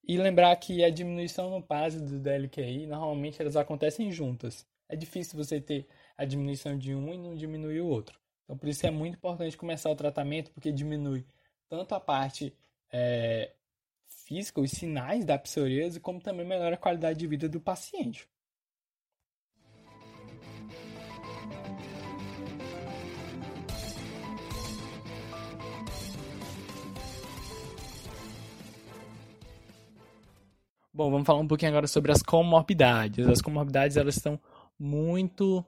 E 0.06 0.16
lembrar 0.16 0.54
que 0.56 0.84
a 0.84 0.90
diminuição 0.90 1.50
no 1.50 1.62
PASE 1.62 2.00
do 2.00 2.18
DLQI, 2.18 2.86
normalmente 2.86 3.40
elas 3.40 3.56
acontecem 3.56 4.10
juntas. 4.12 4.66
É 4.88 4.96
difícil 4.96 5.36
você 5.36 5.60
ter 5.60 5.86
a 6.16 6.24
diminuição 6.24 6.76
de 6.76 6.94
um 6.94 7.12
e 7.12 7.18
não 7.18 7.34
diminuir 7.34 7.80
o 7.80 7.88
outro. 7.88 8.18
Então, 8.44 8.56
por 8.56 8.68
isso 8.68 8.86
é 8.86 8.90
muito 8.90 9.16
importante 9.16 9.56
começar 9.56 9.90
o 9.90 9.96
tratamento, 9.96 10.50
porque 10.52 10.70
diminui 10.70 11.24
tanto 11.68 11.94
a 11.94 12.00
parte 12.00 12.54
é, 12.92 13.52
física, 14.06 14.60
os 14.60 14.70
sinais 14.70 15.24
da 15.24 15.38
psoríase, 15.38 16.00
como 16.00 16.20
também 16.20 16.46
melhora 16.46 16.74
a 16.74 16.78
qualidade 16.78 17.18
de 17.18 17.26
vida 17.26 17.48
do 17.48 17.60
paciente. 17.60 18.28
Bom, 30.96 31.10
vamos 31.10 31.26
falar 31.26 31.40
um 31.40 31.48
pouquinho 31.48 31.72
agora 31.72 31.88
sobre 31.88 32.12
as 32.12 32.22
comorbidades. 32.22 33.26
As 33.26 33.42
comorbidades 33.42 33.96
elas 33.96 34.16
estão 34.16 34.38
muito 34.78 35.64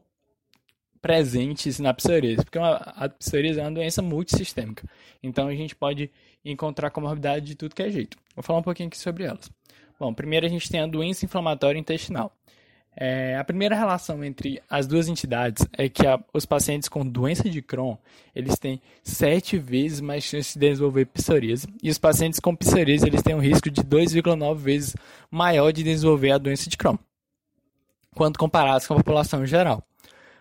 presentes 1.02 1.80
na 1.80 1.92
psoríase, 1.92 2.44
porque 2.44 2.56
uma, 2.56 2.76
a 2.76 3.08
psoríase 3.08 3.58
é 3.58 3.62
uma 3.64 3.72
doença 3.72 4.00
multissistêmica. 4.00 4.88
Então 5.20 5.48
a 5.48 5.54
gente 5.54 5.74
pode 5.74 6.12
encontrar 6.44 6.90
comorbidade 6.90 7.44
de 7.44 7.56
tudo 7.56 7.74
que 7.74 7.82
é 7.82 7.90
jeito. 7.90 8.16
Vou 8.36 8.42
falar 8.44 8.60
um 8.60 8.62
pouquinho 8.62 8.86
aqui 8.86 8.98
sobre 8.98 9.24
elas. 9.24 9.50
Bom, 9.98 10.14
primeiro 10.14 10.46
a 10.46 10.48
gente 10.48 10.70
tem 10.70 10.80
a 10.80 10.86
doença 10.86 11.24
inflamatória 11.24 11.76
intestinal. 11.76 12.32
É, 12.98 13.36
a 13.36 13.44
primeira 13.44 13.76
relação 13.76 14.24
entre 14.24 14.62
as 14.70 14.86
duas 14.86 15.06
entidades 15.06 15.66
é 15.76 15.86
que 15.86 16.06
a, 16.06 16.18
os 16.32 16.46
pacientes 16.46 16.88
com 16.88 17.06
doença 17.06 17.48
de 17.50 17.60
Crohn 17.60 17.94
eles 18.34 18.58
têm 18.58 18.80
sete 19.04 19.58
vezes 19.58 20.00
mais 20.00 20.24
chance 20.24 20.54
de 20.54 20.66
desenvolver 20.66 21.04
psoríase 21.04 21.68
e 21.82 21.90
os 21.90 21.98
pacientes 21.98 22.40
com 22.40 22.56
psoríase 22.56 23.06
eles 23.06 23.20
têm 23.20 23.34
um 23.34 23.40
risco 23.40 23.70
de 23.70 23.82
2,9 23.82 24.54
vezes 24.56 24.96
maior 25.30 25.72
de 25.72 25.82
desenvolver 25.82 26.30
a 26.30 26.38
doença 26.38 26.70
de 26.70 26.76
Crohn, 26.78 26.96
quando 28.14 28.38
comparados 28.38 28.86
com 28.86 28.94
a 28.94 28.98
população 28.98 29.42
em 29.42 29.46
geral. 29.46 29.86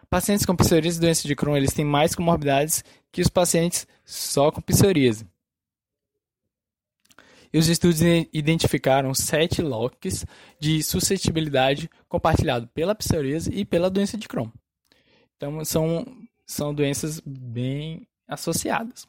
Pacientes 0.10 0.46
com 0.46 0.56
psoríase 0.56 0.98
e 0.98 1.02
doença 1.02 1.28
de 1.28 1.36
Crohn 1.36 1.58
eles 1.58 1.74
têm 1.74 1.84
mais 1.84 2.16
comorbidades 2.16 2.86
que 3.12 3.22
os 3.22 3.28
pacientes 3.28 3.86
só 4.06 4.50
com 4.50 4.62
psoríase. 4.62 5.28
E 7.54 7.58
os 7.58 7.68
estudos 7.68 8.02
identificaram 8.34 9.14
sete 9.14 9.62
locks 9.62 10.26
de 10.60 10.82
suscetibilidade 10.84 11.90
compartilhado 12.08 12.68
pela 12.68 12.96
psoríase 12.96 13.50
e 13.52 13.64
pela 13.66 13.90
doença 13.90 14.18
de 14.18 14.28
Crohn. 14.28 14.50
Então, 15.36 15.64
são, 15.66 16.06
são 16.46 16.74
doenças 16.74 17.22
bem 17.26 18.08
associadas. 18.28 19.08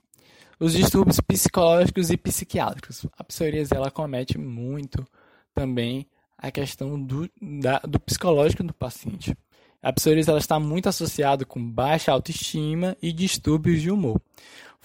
Os 0.59 0.73
distúrbios 0.73 1.21
psicológicos 1.21 2.11
e 2.11 2.17
psiquiátricos. 2.17 3.07
A 3.17 3.25
psoríase 3.25 3.75
ela 3.75 3.91
comete 3.91 4.39
muito 4.39 5.07
também 5.55 6.07
a 6.39 6.51
questão 6.51 7.03
do, 7.03 7.29
da, 7.41 7.79
do 7.81 8.01
psicológico 8.01 8.63
do 8.63 8.75
paciente. 8.75 9.37
A 9.83 9.93
psoríase 9.93 10.31
ela 10.31 10.39
está 10.39 10.59
muito 10.59 10.89
associada 10.89 11.45
com 11.45 11.63
baixa 11.63 12.11
autoestima 12.11 12.97
e 13.01 13.13
distúrbios 13.13 13.81
de 13.81 13.91
humor 13.91 14.21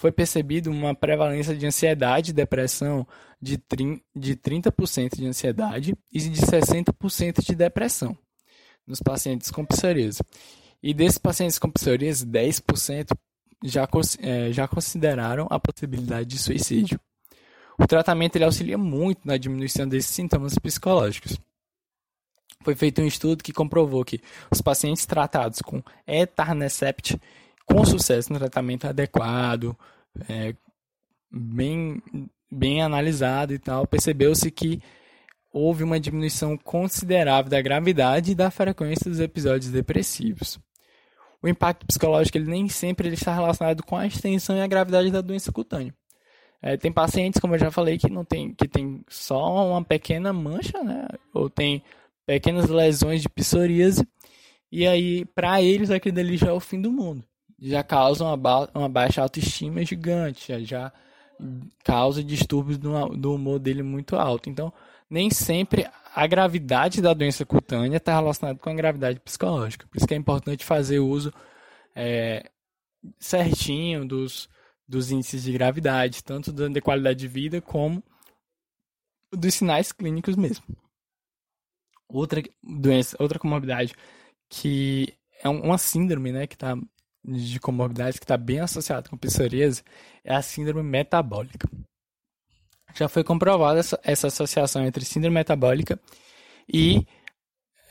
foi 0.02 0.10
percebido 0.10 0.68
uma 0.68 0.96
prevalência 0.96 1.54
de 1.54 1.64
ansiedade 1.64 2.32
e 2.32 2.34
depressão 2.34 3.06
de, 3.40 3.56
de 4.16 4.34
30% 4.34 5.14
de 5.14 5.26
ansiedade 5.28 5.94
e 6.12 6.18
de 6.18 6.40
60% 6.40 7.40
de 7.46 7.54
depressão 7.54 8.18
nos 8.84 8.98
pacientes 8.98 9.48
com 9.52 9.64
psoríase. 9.64 10.18
E 10.82 10.92
desses 10.92 11.18
pacientes 11.18 11.56
com 11.56 11.70
psoríase, 11.70 12.26
10% 12.26 13.16
já, 13.62 13.88
é, 14.18 14.50
já 14.50 14.66
consideraram 14.66 15.46
a 15.48 15.60
possibilidade 15.60 16.30
de 16.30 16.38
suicídio. 16.38 16.98
O 17.78 17.86
tratamento 17.86 18.34
ele 18.34 18.44
auxilia 18.44 18.76
muito 18.76 19.20
na 19.24 19.36
diminuição 19.36 19.86
desses 19.86 20.10
sintomas 20.10 20.58
psicológicos. 20.58 21.38
Foi 22.64 22.74
feito 22.74 23.00
um 23.00 23.06
estudo 23.06 23.44
que 23.44 23.52
comprovou 23.52 24.04
que 24.04 24.20
os 24.50 24.60
pacientes 24.60 25.06
tratados 25.06 25.60
com 25.62 25.80
etanercept 26.08 27.20
com 27.66 27.84
sucesso 27.84 28.32
no 28.32 28.38
tratamento 28.38 28.86
adequado, 28.86 29.76
é, 30.28 30.54
bem, 31.30 32.02
bem 32.50 32.82
analisado 32.82 33.52
e 33.54 33.58
tal, 33.58 33.86
percebeu-se 33.86 34.50
que 34.50 34.80
houve 35.52 35.84
uma 35.84 36.00
diminuição 36.00 36.56
considerável 36.56 37.50
da 37.50 37.60
gravidade 37.60 38.32
e 38.32 38.34
da 38.34 38.50
frequência 38.50 39.10
dos 39.10 39.20
episódios 39.20 39.70
depressivos. 39.70 40.58
O 41.42 41.48
impacto 41.48 41.86
psicológico 41.86 42.38
ele 42.38 42.50
nem 42.50 42.68
sempre 42.68 43.08
ele 43.08 43.14
está 43.14 43.34
relacionado 43.34 43.82
com 43.82 43.96
a 43.96 44.06
extensão 44.06 44.56
e 44.56 44.60
a 44.60 44.66
gravidade 44.66 45.10
da 45.10 45.20
doença 45.20 45.52
cutânea. 45.52 45.94
É, 46.60 46.76
tem 46.76 46.92
pacientes, 46.92 47.40
como 47.40 47.56
eu 47.56 47.58
já 47.58 47.72
falei, 47.72 47.98
que 47.98 48.08
não 48.08 48.24
tem, 48.24 48.54
que 48.54 48.68
tem 48.68 49.04
só 49.08 49.68
uma 49.68 49.84
pequena 49.84 50.32
mancha, 50.32 50.82
né? 50.84 51.08
Ou 51.34 51.50
tem 51.50 51.82
pequenas 52.24 52.68
lesões 52.68 53.20
de 53.20 53.28
psoríase, 53.28 54.06
e 54.70 54.86
aí, 54.86 55.24
para 55.34 55.60
eles, 55.60 55.90
aquilo 55.90 56.14
dali 56.14 56.36
já 56.36 56.48
é 56.48 56.52
o 56.52 56.60
fim 56.60 56.80
do 56.80 56.90
mundo 56.90 57.24
já 57.62 57.82
causa 57.84 58.24
uma, 58.24 58.36
ba 58.36 58.68
uma 58.74 58.88
baixa 58.88 59.22
autoestima 59.22 59.84
gigante, 59.84 60.64
já, 60.64 60.92
causa 61.84 62.22
distúrbios 62.22 62.76
do, 62.76 63.08
do 63.10 63.34
humor 63.34 63.58
dele 63.60 63.82
muito 63.82 64.16
alto. 64.16 64.50
Então, 64.50 64.72
nem 65.08 65.30
sempre 65.30 65.88
a 66.14 66.26
gravidade 66.26 67.00
da 67.00 67.14
doença 67.14 67.46
cutânea 67.46 67.98
está 67.98 68.14
relacionada 68.14 68.58
com 68.58 68.68
a 68.68 68.74
gravidade 68.74 69.20
psicológica. 69.20 69.86
Por 69.86 69.96
isso 69.96 70.06
que 70.06 70.14
é 70.14 70.16
importante 70.16 70.64
fazer 70.64 70.98
uso 70.98 71.32
é, 71.94 72.50
certinho 73.18 74.06
dos, 74.06 74.48
dos 74.86 75.10
índices 75.10 75.44
de 75.44 75.52
gravidade, 75.52 76.24
tanto 76.24 76.52
de 76.52 76.80
qualidade 76.80 77.20
de 77.20 77.28
vida 77.28 77.60
como 77.60 78.02
dos 79.32 79.54
sinais 79.54 79.92
clínicos 79.92 80.36
mesmo. 80.36 80.64
Outra 82.08 82.42
doença, 82.62 83.16
outra 83.20 83.38
comorbidade 83.38 83.94
que 84.48 85.14
é 85.42 85.48
uma 85.48 85.78
síndrome, 85.78 86.30
né, 86.30 86.46
que 86.46 86.54
está 86.54 86.76
de 87.24 87.60
comorbidades 87.60 88.18
que 88.18 88.24
está 88.24 88.36
bem 88.36 88.60
associado 88.60 89.08
com 89.08 89.16
psoríase 89.16 89.82
é 90.24 90.34
a 90.34 90.42
síndrome 90.42 90.82
metabólica. 90.82 91.68
Já 92.94 93.08
foi 93.08 93.24
comprovada 93.24 93.80
essa, 93.80 93.98
essa 94.02 94.26
associação 94.26 94.84
entre 94.84 95.04
síndrome 95.04 95.34
metabólica 95.34 95.98
e 96.72 97.06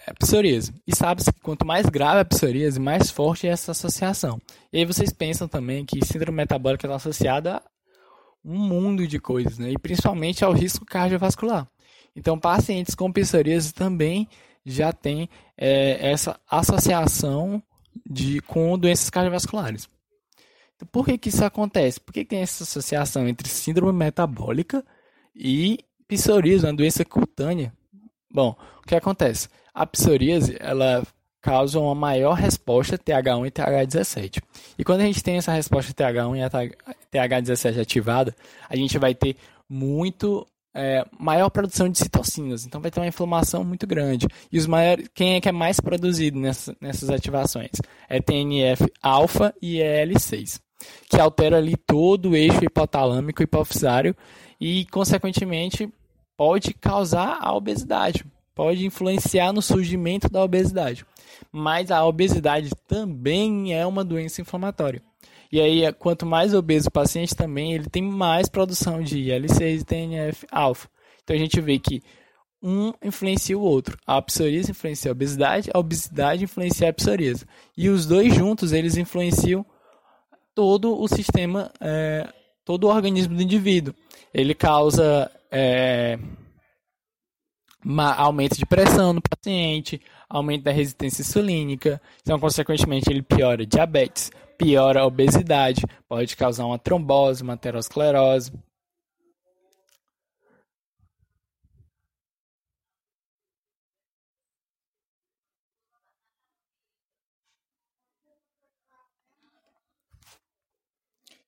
é, 0.05 0.13
psoríase. 0.13 0.73
E 0.85 0.95
sabe-se 0.95 1.31
que 1.31 1.39
quanto 1.39 1.65
mais 1.65 1.87
grave 1.87 2.21
a 2.21 2.25
psoríase, 2.25 2.79
mais 2.79 3.09
forte 3.09 3.47
é 3.47 3.51
essa 3.51 3.71
associação. 3.71 4.39
E 4.71 4.79
aí 4.79 4.85
vocês 4.85 5.11
pensam 5.11 5.47
também 5.47 5.85
que 5.85 6.05
síndrome 6.05 6.35
metabólica 6.35 6.85
está 6.85 6.95
associada 6.95 7.57
a 7.57 7.63
um 8.43 8.57
mundo 8.57 9.07
de 9.07 9.19
coisas, 9.19 9.57
né? 9.57 9.71
e 9.71 9.77
principalmente 9.77 10.43
ao 10.43 10.51
risco 10.51 10.85
cardiovascular. 10.85 11.67
Então, 12.15 12.37
pacientes 12.37 12.93
com 12.95 13.11
psoríase 13.11 13.73
também 13.73 14.27
já 14.65 14.91
têm 14.91 15.29
é, 15.57 16.11
essa 16.11 16.39
associação 16.49 17.63
de, 18.05 18.39
com 18.41 18.77
doenças 18.77 19.09
cardiovasculares. 19.09 19.87
Então, 20.75 20.87
por 20.91 21.05
que, 21.05 21.17
que 21.17 21.29
isso 21.29 21.43
acontece? 21.45 21.99
Por 21.99 22.13
que, 22.13 22.23
que 22.23 22.29
tem 22.29 22.41
essa 22.41 22.63
associação 22.63 23.27
entre 23.27 23.47
síndrome 23.47 23.97
metabólica 23.97 24.83
e 25.35 25.79
psoríase, 26.07 26.65
uma 26.65 26.73
doença 26.73 27.05
cutânea? 27.05 27.73
Bom, 28.33 28.55
o 28.83 28.87
que 28.87 28.95
acontece? 28.95 29.47
A 29.73 29.85
psoríase, 29.85 30.57
ela 30.59 31.03
causa 31.41 31.79
uma 31.79 31.95
maior 31.95 32.33
resposta 32.33 32.97
TH1 32.97 33.47
e 33.47 33.51
TH17. 33.51 34.43
E 34.77 34.83
quando 34.83 35.01
a 35.01 35.05
gente 35.05 35.23
tem 35.23 35.37
essa 35.37 35.51
resposta 35.51 35.93
TH1 35.93 36.37
e 36.37 37.17
TH17 37.17 37.79
ativada, 37.79 38.35
a 38.69 38.75
gente 38.75 38.97
vai 38.97 39.15
ter 39.15 39.35
muito 39.67 40.47
é, 40.73 41.05
maior 41.19 41.49
produção 41.49 41.89
de 41.89 41.97
citocinas, 41.97 42.65
então 42.65 42.81
vai 42.81 42.89
ter 42.89 42.99
uma 42.99 43.07
inflamação 43.07 43.63
muito 43.63 43.85
grande. 43.85 44.27
E 44.51 44.57
os 44.57 44.65
maiores, 44.65 45.07
quem 45.13 45.35
é 45.35 45.41
que 45.41 45.49
é 45.49 45.51
mais 45.51 45.79
produzido 45.79 46.39
nessa, 46.39 46.75
nessas 46.79 47.09
ativações? 47.09 47.71
É 48.07 48.21
TNF-alfa 48.21 49.53
e 49.61 49.77
EL6, 49.77 50.59
que 51.09 51.19
altera 51.19 51.57
ali 51.57 51.75
todo 51.75 52.29
o 52.29 52.35
eixo 52.35 52.63
hipotalâmico 52.63 53.43
hipofisário 53.43 54.15
e, 54.59 54.85
consequentemente, 54.85 55.91
pode 56.37 56.73
causar 56.73 57.37
a 57.41 57.53
obesidade, 57.53 58.25
pode 58.55 58.85
influenciar 58.85 59.51
no 59.51 59.61
surgimento 59.61 60.29
da 60.29 60.43
obesidade. 60.43 61.05
Mas 61.51 61.91
a 61.91 62.05
obesidade 62.05 62.69
também 62.87 63.73
é 63.73 63.85
uma 63.85 64.03
doença 64.03 64.41
inflamatória. 64.41 65.01
E 65.51 65.59
aí, 65.59 65.91
quanto 65.93 66.25
mais 66.25 66.53
obeso 66.53 66.87
o 66.87 66.91
paciente 66.91 67.35
também, 67.35 67.73
ele 67.73 67.89
tem 67.89 68.01
mais 68.01 68.47
produção 68.47 69.01
de 69.01 69.19
IL-6 69.19 69.81
e 69.81 69.83
TNF-alfa. 69.83 70.87
Então 71.23 71.35
a 71.35 71.39
gente 71.39 71.59
vê 71.59 71.77
que 71.77 72.01
um 72.63 72.93
influencia 73.03 73.57
o 73.57 73.61
outro. 73.61 73.97
A 74.05 74.21
psoríase 74.21 74.71
influencia 74.71 75.11
a 75.11 75.13
obesidade, 75.13 75.69
a 75.73 75.79
obesidade 75.79 76.43
influencia 76.43 76.89
a 76.89 76.93
psoríase. 76.93 77.45
E 77.75 77.89
os 77.89 78.05
dois 78.05 78.33
juntos, 78.33 78.71
eles 78.71 78.97
influenciam 78.97 79.65
todo 80.53 80.99
o 80.99 81.07
sistema, 81.07 81.71
é, 81.81 82.27
todo 82.63 82.85
o 82.85 82.89
organismo 82.89 83.35
do 83.35 83.41
indivíduo. 83.41 83.93
Ele 84.33 84.53
causa 84.53 85.29
é, 85.51 86.17
aumento 88.17 88.57
de 88.57 88.65
pressão 88.65 89.13
no 89.13 89.21
paciente, 89.21 90.01
aumento 90.29 90.63
da 90.63 90.71
resistência 90.71 91.21
insulínica, 91.21 92.01
então, 92.21 92.39
consequentemente, 92.39 93.09
ele 93.09 93.21
piora 93.21 93.65
diabetes, 93.65 94.31
piora 94.57 95.01
a 95.01 95.05
obesidade, 95.05 95.81
pode 96.07 96.35
causar 96.37 96.65
uma 96.65 96.77
trombose, 96.77 97.43
uma 97.43 97.53
aterosclerose. 97.53 98.51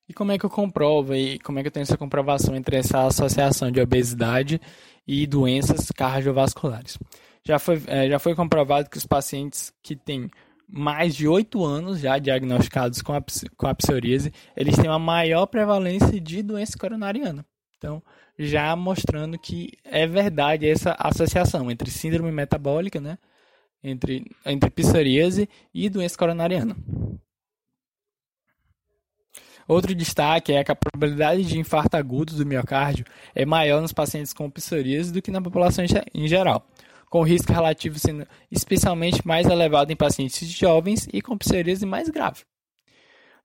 E 0.08 0.12
como 0.12 0.32
é 0.32 0.38
que 0.38 0.44
eu 0.44 0.50
comprovo 0.50 1.14
e 1.14 1.38
como 1.38 1.58
é 1.58 1.62
que 1.62 1.68
eu 1.68 1.72
tenho 1.72 1.82
essa 1.82 1.96
comprovação 1.96 2.54
entre 2.54 2.76
essa 2.76 3.06
associação 3.06 3.70
de 3.70 3.80
obesidade 3.80 4.60
e 5.06 5.26
doenças 5.26 5.90
cardiovasculares? 5.90 6.98
Já 7.42 7.58
foi, 7.58 7.82
é, 7.86 8.08
já 8.08 8.18
foi 8.18 8.34
comprovado 8.34 8.88
que 8.88 8.98
os 8.98 9.06
pacientes 9.06 9.72
que 9.82 9.96
têm 9.96 10.30
mais 10.68 11.14
de 11.14 11.28
8 11.28 11.62
anos 11.64 12.00
já 12.00 12.18
diagnosticados 12.18 13.02
com 13.02 13.12
a, 13.12 13.22
com 13.56 13.66
a 13.66 13.74
psoríase, 13.74 14.32
eles 14.56 14.76
têm 14.76 14.88
uma 14.88 14.98
maior 14.98 15.46
prevalência 15.46 16.20
de 16.20 16.42
doença 16.42 16.76
coronariana. 16.78 17.44
Então, 17.76 18.02
já 18.38 18.74
mostrando 18.74 19.38
que 19.38 19.72
é 19.84 20.06
verdade 20.06 20.66
essa 20.66 20.96
associação 20.98 21.70
entre 21.70 21.90
síndrome 21.90 22.32
metabólica, 22.32 23.00
né, 23.00 23.18
entre, 23.82 24.24
entre 24.44 24.70
psoríase 24.70 25.48
e 25.72 25.88
doença 25.88 26.16
coronariana. 26.16 26.76
Outro 29.66 29.94
destaque 29.94 30.52
é 30.52 30.62
que 30.62 30.72
a 30.72 30.76
probabilidade 30.76 31.44
de 31.44 31.58
infarto 31.58 31.96
agudo 31.96 32.34
do 32.34 32.46
miocárdio 32.46 33.04
é 33.34 33.44
maior 33.46 33.80
nos 33.80 33.92
pacientes 33.92 34.32
com 34.32 34.50
psoríase 34.50 35.12
do 35.12 35.22
que 35.22 35.30
na 35.30 35.40
população 35.40 35.84
em 36.14 36.28
geral 36.28 36.66
com 37.14 37.22
risco 37.22 37.52
relativo 37.52 37.96
sendo 37.96 38.26
especialmente 38.50 39.24
mais 39.24 39.46
elevado 39.46 39.92
em 39.92 39.94
pacientes 39.94 40.48
jovens 40.48 41.06
e 41.12 41.22
com 41.22 41.38
psoríase 41.38 41.86
mais 41.86 42.08
grave. 42.08 42.42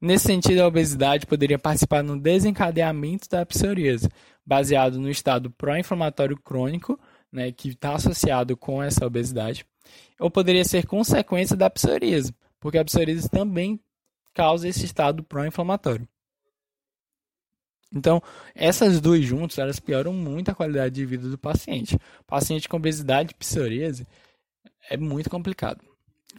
Nesse 0.01 0.25
sentido, 0.25 0.61
a 0.61 0.67
obesidade 0.67 1.27
poderia 1.27 1.59
participar 1.59 2.01
no 2.01 2.19
desencadeamento 2.19 3.29
da 3.29 3.45
psoríase, 3.45 4.09
baseado 4.43 4.97
no 4.97 5.07
estado 5.07 5.51
pró-inflamatório 5.51 6.35
crônico, 6.35 6.99
né, 7.31 7.51
que 7.51 7.69
está 7.69 7.93
associado 7.93 8.57
com 8.57 8.81
essa 8.81 9.05
obesidade, 9.05 9.63
ou 10.19 10.31
poderia 10.31 10.65
ser 10.65 10.87
consequência 10.87 11.55
da 11.55 11.69
psoríase, 11.69 12.33
porque 12.59 12.79
a 12.79 12.83
psoríase 12.83 13.29
também 13.29 13.79
causa 14.33 14.67
esse 14.67 14.85
estado 14.85 15.23
pró-inflamatório. 15.23 16.07
Então, 17.93 18.21
essas 18.53 19.01
duas 19.01 19.25
juntas, 19.25 19.57
elas 19.57 19.79
pioram 19.79 20.13
muito 20.13 20.51
a 20.51 20.55
qualidade 20.55 20.95
de 20.95 21.05
vida 21.05 21.27
do 21.27 21.37
paciente. 21.37 21.97
Paciente 22.27 22.69
com 22.69 22.77
obesidade 22.77 23.31
e 23.31 23.35
psoríase 23.35 24.07
é 24.89 24.95
muito 24.95 25.29
complicado. 25.29 25.83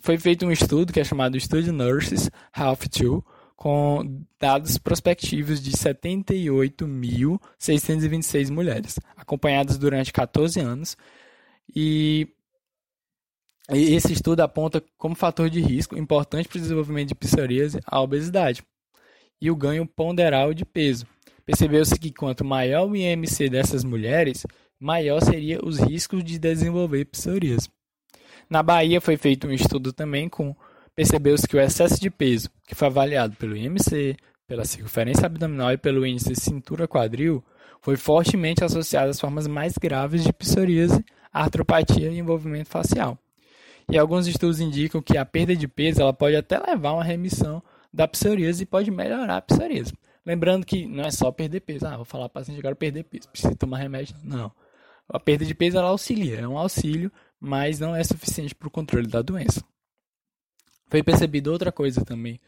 Foi 0.01 0.17
feito 0.17 0.47
um 0.47 0.53
estudo 0.53 0.93
que 0.93 1.01
é 1.01 1.05
chamado 1.05 1.39
Study 1.39 1.71
Nurses 1.73 2.31
Health 2.57 2.87
2, 2.97 3.21
com 3.57 4.23
dados 4.39 4.79
prospectivos 4.79 5.61
de 5.61 5.73
78.626 5.73 8.51
mulheres, 8.51 8.99
acompanhadas 9.17 9.77
durante 9.77 10.13
14 10.13 10.61
anos. 10.61 10.97
E 11.75 12.29
esse 13.73 14.13
estudo 14.13 14.41
aponta 14.41 14.83
como 14.99 15.15
fator 15.15 15.49
de 15.49 15.61
risco 15.61 15.97
importante 15.99 16.49
para 16.49 16.59
o 16.59 16.61
desenvolvimento 16.61 17.09
de 17.09 17.15
psoríase 17.15 17.81
a 17.87 18.01
obesidade 18.01 18.63
e 19.41 19.51
o 19.51 19.57
ganho 19.57 19.87
ponderal 19.87 20.53
de 20.53 20.65
peso 20.65 21.07
Percebeu-se 21.51 21.99
que 21.99 22.13
quanto 22.13 22.45
maior 22.45 22.89
o 22.89 22.95
IMC 22.95 23.49
dessas 23.49 23.83
mulheres, 23.83 24.47
maior 24.79 25.21
seria 25.21 25.59
os 25.65 25.81
riscos 25.81 26.23
de 26.23 26.39
desenvolver 26.39 27.05
psoríase. 27.07 27.69
Na 28.49 28.63
Bahia 28.63 29.01
foi 29.01 29.17
feito 29.17 29.49
um 29.49 29.53
estudo 29.53 29.93
também 29.93 30.29
com 30.29 30.55
percebeu-se 30.95 31.49
que 31.49 31.57
o 31.57 31.61
excesso 31.61 32.01
de 32.01 32.09
peso, 32.09 32.49
que 32.69 32.75
foi 32.77 32.87
avaliado 32.87 33.35
pelo 33.35 33.57
IMC, 33.57 34.17
pela 34.47 34.65
circunferência 34.65 35.27
abdominal 35.27 35.73
e 35.73 35.77
pelo 35.77 36.07
índice 36.07 36.37
cintura-quadril, 36.37 37.43
foi 37.81 37.97
fortemente 37.97 38.63
associado 38.63 39.11
às 39.11 39.19
formas 39.19 39.49
mais 39.49 39.75
graves 39.77 40.23
de 40.23 40.33
psoríase, 40.33 41.05
artropatia 41.33 42.13
e 42.13 42.19
envolvimento 42.19 42.69
facial. 42.71 43.19
E 43.91 43.99
alguns 43.99 44.27
estudos 44.27 44.61
indicam 44.61 45.03
que 45.03 45.19
a 45.19 45.25
perda 45.25 45.55
de 45.57 45.67
peso 45.67 46.01
ela 46.01 46.13
pode 46.13 46.37
até 46.37 46.59
levar 46.59 46.91
a 46.91 46.95
uma 46.95 47.05
remissão 47.05 47.63
da 47.93 48.07
psoríase 48.07 48.63
e 48.63 48.67
pode 48.67 48.91
melhorar 48.91 49.37
a 49.37 49.43
psoríase. 49.43 49.93
Lembrando 50.25 50.65
que 50.65 50.87
não 50.87 51.05
é 51.05 51.11
só 51.11 51.33
perder 51.33 51.61
peso. 51.61 51.87
Ah, 51.87 51.97
vou 51.97 52.05
falar 52.05 52.29
para 52.29 52.41
o 52.41 52.43
paciente 52.43 52.61
agora 52.61 52.77
perder 52.77 53.05
peso, 53.05 53.29
precisa 53.29 53.55
tomar 53.57 53.79
remédio. 53.79 54.15
Não. 54.23 54.53
A 55.09 55.19
perda 55.19 55.45
de 55.45 55.55
peso 55.55 55.77
ela 55.77 55.89
auxilia, 55.89 56.41
é 56.41 56.47
um 56.47 56.57
auxílio, 56.57 57.11
mas 57.41 57.81
não 57.81 57.97
é 57.97 58.05
suficiente 58.05 58.55
para 58.55 58.69
o 58.69 58.71
controle 58.71 59.09
da 59.09 59.23
doença. 59.23 59.65
Foi 60.89 61.03
percebido 61.03 61.51
outra 61.51 61.73
coisa 61.73 62.05
também 62.05 62.41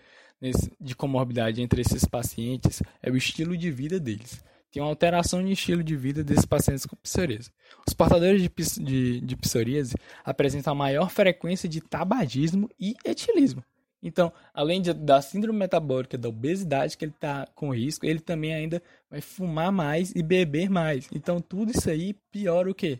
de 0.80 0.96
comorbidade 0.96 1.62
entre 1.62 1.80
esses 1.82 2.04
pacientes, 2.04 2.82
é 3.00 3.10
o 3.10 3.16
estilo 3.16 3.56
de 3.56 3.70
vida 3.70 4.00
deles. 4.00 4.42
Tem 4.72 4.82
uma 4.82 4.88
alteração 4.88 5.44
de 5.44 5.52
estilo 5.52 5.84
de 5.84 5.94
vida 5.94 6.24
desses 6.24 6.46
pacientes 6.46 6.86
com 6.86 6.96
psoríase. 6.96 7.50
Os 7.86 7.92
portadores 7.92 8.40
de, 8.40 8.50
de, 8.82 9.20
de 9.20 9.36
psoríase 9.36 9.94
apresentam 10.24 10.74
maior 10.74 11.10
frequência 11.10 11.68
de 11.68 11.82
tabagismo 11.82 12.70
e 12.80 12.96
etilismo. 13.04 13.62
Então, 14.02 14.32
além 14.54 14.80
de, 14.80 14.94
da 14.94 15.20
síndrome 15.20 15.58
metabólica, 15.58 16.16
da 16.16 16.30
obesidade 16.30 16.96
que 16.96 17.04
ele 17.04 17.12
está 17.12 17.46
com 17.54 17.72
risco, 17.72 18.06
ele 18.06 18.18
também 18.18 18.54
ainda 18.54 18.82
vai 19.10 19.20
fumar 19.20 19.70
mais 19.70 20.10
e 20.16 20.22
beber 20.22 20.70
mais. 20.70 21.06
Então, 21.12 21.38
tudo 21.38 21.70
isso 21.70 21.90
aí 21.90 22.14
piora 22.32 22.70
o 22.70 22.74
quê? 22.74 22.98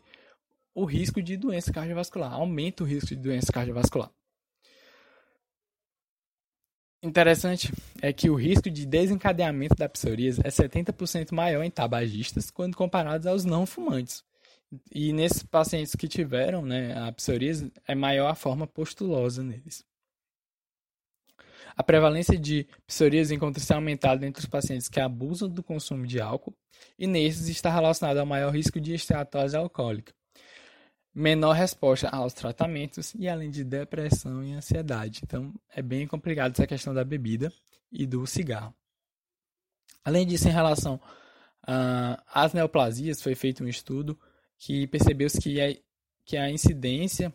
O 0.75 0.85
risco 0.85 1.23
de 1.23 1.39
doença 1.39 1.73
cardiovascular, 1.73 2.35
aumenta 2.35 2.85
o 2.85 2.87
risco 2.87 3.09
de 3.09 3.17
doença 3.17 3.51
cardiovascular. 3.51 4.11
Interessante 7.03 7.73
é 8.01 8.13
que 8.13 8.31
o 8.31 8.37
risco 8.37 8.71
de 8.71 8.87
desencadeamento 8.87 9.75
da 9.75 9.89
psoríase 9.89 10.41
é 10.45 10.49
70% 10.49 11.33
maior 11.33 11.65
em 11.65 11.71
tabagistas 11.71 12.49
quando 12.49 12.77
comparados 12.77 13.27
aos 13.27 13.45
não 13.45 13.67
fumantes. 13.67 14.23
E 14.95 15.13
nesses 15.13 15.43
pacientes 15.43 15.97
que 15.97 16.07
tiveram 16.07 16.63
né, 16.63 16.97
a 16.97 17.11
psoríase, 17.11 17.73
é 17.89 17.95
maior 17.95 18.29
a 18.29 18.37
forma 18.37 18.69
postulosa 18.69 19.43
neles. 19.43 19.85
A 21.77 21.83
prevalência 21.83 22.39
de 22.39 22.69
psoríase 22.87 23.35
encontra-se 23.35 23.73
aumentada 23.73 24.25
entre 24.25 24.41
os 24.41 24.49
pacientes 24.49 24.89
que 24.89 25.01
abusam 25.01 25.49
do 25.49 25.63
consumo 25.63 26.07
de 26.07 26.21
álcool 26.21 26.55
e 26.97 27.07
nesses 27.09 27.49
está 27.49 27.69
relacionado 27.71 28.19
ao 28.19 28.27
maior 28.27 28.55
risco 28.55 28.81
de 28.81 28.95
esteatose 28.95 29.57
alcoólica, 29.57 30.15
menor 31.15 31.53
resposta 31.53 32.09
aos 32.09 32.33
tratamentos 32.33 33.15
e 33.15 33.29
além 33.29 33.51
de 33.51 33.65
depressão 33.65 34.43
e 34.43 34.53
ansiedade. 34.53 35.21
Então 35.23 35.55
é 35.75 35.83
bem 35.83 36.07
complicado 36.07 36.53
essa 36.53 36.67
questão 36.67 36.95
da 36.95 37.05
bebida 37.05 37.53
e 37.91 38.07
do 38.07 38.27
cigarro. 38.27 38.75
Além 40.05 40.27
disso, 40.27 40.49
em 40.49 40.53
relação 40.53 41.01
às 42.27 42.53
neoplasias, 42.53 43.23
foi 43.23 43.35
feito 43.35 43.63
um 43.63 43.69
estudo 43.69 44.19
que 44.59 44.87
percebeu-se 44.89 45.41
que 45.41 45.61
a, 45.61 45.77
que 46.25 46.37
a 46.37 46.51
incidência 46.51 47.33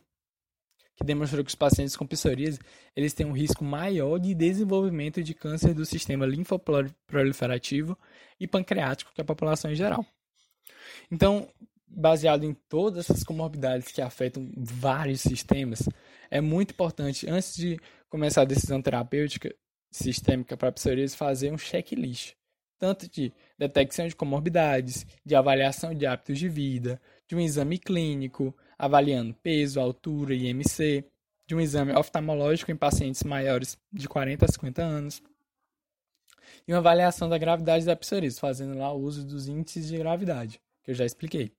que 0.95 1.03
demonstrou 1.03 1.43
que 1.43 1.49
os 1.49 1.55
pacientes 1.55 1.95
com 1.95 2.07
psoríase 2.07 2.59
eles 2.95 3.13
têm 3.13 3.25
um 3.25 3.31
risco 3.31 3.63
maior 3.63 4.17
de 4.17 4.33
desenvolvimento 4.33 5.21
de 5.21 5.33
câncer 5.33 5.73
do 5.73 5.85
sistema 5.85 6.25
linfoproliferativo 6.25 7.97
e 8.39 8.47
pancreático 8.47 9.13
que 9.13 9.21
a 9.21 9.25
população 9.25 9.71
em 9.71 9.75
geral. 9.75 10.03
Então, 11.11 11.47
baseado 11.97 12.43
em 12.43 12.53
todas 12.53 13.09
essas 13.09 13.23
comorbidades 13.23 13.91
que 13.91 14.01
afetam 14.01 14.51
vários 14.55 15.21
sistemas, 15.21 15.89
é 16.29 16.39
muito 16.39 16.71
importante, 16.71 17.27
antes 17.27 17.55
de 17.55 17.79
começar 18.07 18.41
a 18.41 18.45
decisão 18.45 18.79
terapêutica 18.79 19.53
sistêmica 19.89 20.55
para 20.55 20.71
psoríase, 20.71 21.17
fazer 21.17 21.51
um 21.51 21.57
checklist, 21.57 22.35
tanto 22.77 23.09
de 23.09 23.33
detecção 23.57 24.07
de 24.07 24.15
comorbidades, 24.15 25.07
de 25.25 25.33
avaliação 25.33 25.91
de 25.95 26.05
hábitos 26.05 26.37
de 26.37 26.47
vida, 26.47 27.01
de 27.27 27.35
um 27.35 27.39
exame 27.39 27.79
clínico, 27.79 28.55
avaliando 28.77 29.33
peso, 29.33 29.79
altura 29.79 30.35
IMC, 30.35 31.03
de 31.47 31.55
um 31.55 31.59
exame 31.59 31.93
oftalmológico 31.93 32.71
em 32.71 32.75
pacientes 32.75 33.23
maiores 33.23 33.75
de 33.91 34.07
40 34.07 34.45
a 34.45 34.47
50 34.47 34.83
anos, 34.83 35.23
e 36.67 36.73
uma 36.73 36.79
avaliação 36.79 37.27
da 37.27 37.39
gravidade 37.39 37.85
da 37.85 37.95
psoríase, 37.95 38.39
fazendo 38.39 38.77
lá 38.77 38.93
o 38.93 38.99
uso 38.99 39.25
dos 39.25 39.47
índices 39.47 39.87
de 39.87 39.97
gravidade, 39.97 40.61
que 40.83 40.91
eu 40.91 40.95
já 40.95 41.05
expliquei. 41.05 41.51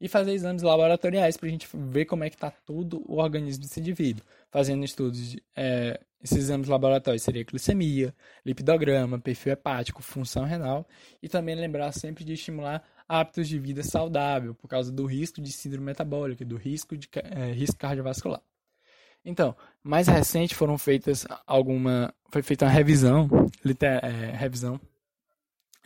E 0.00 0.08
fazer 0.08 0.32
exames 0.32 0.62
laboratoriais 0.62 1.36
para 1.36 1.48
a 1.48 1.50
gente 1.50 1.66
ver 1.72 2.04
como 2.04 2.22
é 2.22 2.28
que 2.28 2.36
está 2.36 2.50
todo 2.50 3.02
o 3.06 3.18
organismo 3.18 3.62
desse 3.62 3.80
indivíduo. 3.80 4.22
Fazendo 4.50 4.84
estudos, 4.84 5.30
de, 5.30 5.42
é, 5.54 5.98
esses 6.22 6.38
exames 6.38 6.68
laboratórios 6.68 7.22
seria 7.22 7.44
glicemia, 7.44 8.14
lipidograma, 8.44 9.18
perfil 9.18 9.52
hepático, 9.52 10.02
função 10.02 10.44
renal, 10.44 10.86
e 11.22 11.28
também 11.28 11.54
lembrar 11.54 11.92
sempre 11.92 12.24
de 12.24 12.34
estimular 12.34 12.82
hábitos 13.08 13.48
de 13.48 13.58
vida 13.58 13.82
saudável, 13.82 14.54
por 14.54 14.68
causa 14.68 14.90
do 14.92 15.06
risco 15.06 15.40
de 15.40 15.52
síndrome 15.52 15.86
metabólica, 15.86 16.44
do 16.44 16.56
risco 16.56 16.96
de 16.96 17.08
é, 17.14 17.52
risco 17.52 17.78
cardiovascular. 17.78 18.42
Então, 19.24 19.56
mais 19.82 20.06
recente 20.06 20.54
foram 20.54 20.78
feitas 20.78 21.26
alguma, 21.46 22.14
foi 22.30 22.42
feita 22.42 22.64
uma 22.64 22.70
revisão, 22.70 23.28
liter, 23.64 24.04
é, 24.04 24.30
revisão 24.36 24.80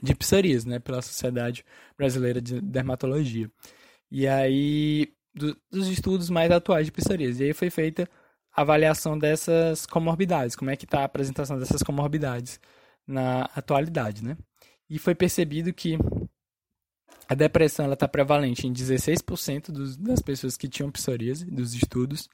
de 0.03 0.15
psoríase, 0.15 0.69
né, 0.69 0.79
pela 0.79 1.03
Sociedade 1.03 1.65
Brasileira 1.97 2.41
de 2.41 2.61
Dermatologia. 2.61 3.51
E 4.11 4.27
aí 4.27 5.13
do, 5.35 5.57
dos 5.71 5.89
estudos 5.89 6.31
mais 6.31 6.51
atuais 6.51 6.87
de 6.87 6.93
psoríase. 6.93 7.43
E 7.43 7.47
aí 7.47 7.53
foi 7.53 7.71
feita 7.71 8.09
a 8.55 8.63
avaliação 8.63 9.19
dessas 9.19 9.87
comorbidades, 9.87 10.57
como 10.57 10.71
é 10.71 10.77
que 10.77 10.85
está 10.85 11.01
a 11.01 11.05
apresentação 11.05 11.59
dessas 11.59 11.83
comorbidades 11.83 12.61
na 13.07 13.43
atualidade, 13.57 14.25
né? 14.25 14.37
E 14.89 14.99
foi 14.99 15.15
percebido 15.15 15.73
que 15.73 15.97
a 17.29 17.35
depressão 17.35 17.91
está 17.93 18.09
prevalente 18.09 18.67
em 18.67 18.73
16% 18.73 19.71
dos, 19.71 19.97
das 19.97 20.21
pessoas 20.21 20.57
que 20.57 20.69
tinham 20.69 20.91
psoríase, 20.91 21.45
dos 21.45 21.75
estudos. 21.75 22.29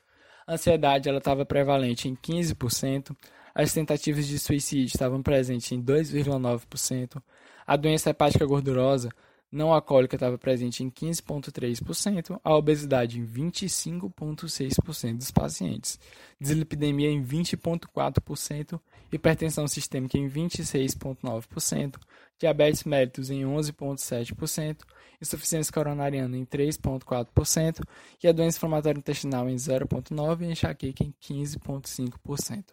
A 0.46 0.54
ansiedade 0.54 1.10
estava 1.10 1.44
prevalente 1.44 2.08
em 2.08 2.16
15%. 2.16 3.14
As 3.54 3.72
tentativas 3.74 4.26
de 4.26 4.38
suicídio 4.38 4.86
estavam 4.86 5.22
presentes 5.22 5.70
em 5.70 5.82
2,9%. 5.82 7.22
A 7.66 7.76
doença 7.76 8.08
hepática 8.10 8.46
gordurosa 8.46 9.10
não 9.56 9.72
alcoólica 9.72 10.16
estava 10.16 10.36
presente 10.36 10.84
em 10.84 10.90
15,3%, 10.90 12.38
a 12.44 12.54
obesidade 12.54 13.18
em 13.18 13.26
25,6% 13.26 15.16
dos 15.16 15.30
pacientes, 15.30 15.98
dislipidemia 16.38 17.10
em 17.10 17.24
20,4%, 17.24 18.78
hipertensão 19.10 19.66
sistêmica 19.66 20.18
em 20.18 20.28
26,9%, 20.28 21.96
diabetes 22.38 22.84
mellitus 22.84 23.30
em 23.30 23.44
11,7%, 23.44 24.82
insuficiência 25.22 25.72
coronariana 25.72 26.36
em 26.36 26.44
3,4% 26.44 27.82
e 28.22 28.28
a 28.28 28.32
doença 28.32 28.58
inflamatória 28.58 28.98
intestinal 28.98 29.48
em 29.48 29.56
0,9% 29.56 30.42
e 30.42 30.52
enxaqueca 30.52 31.02
em 31.02 31.14
15,5%. 31.18 32.64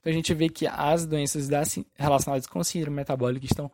Então 0.00 0.10
a 0.10 0.14
gente 0.14 0.34
vê 0.34 0.48
que 0.48 0.66
as 0.66 1.06
doenças 1.06 1.48
relacionadas 1.96 2.46
com 2.46 2.64
síndrome 2.64 2.96
metabólica 2.96 3.46
estão 3.46 3.70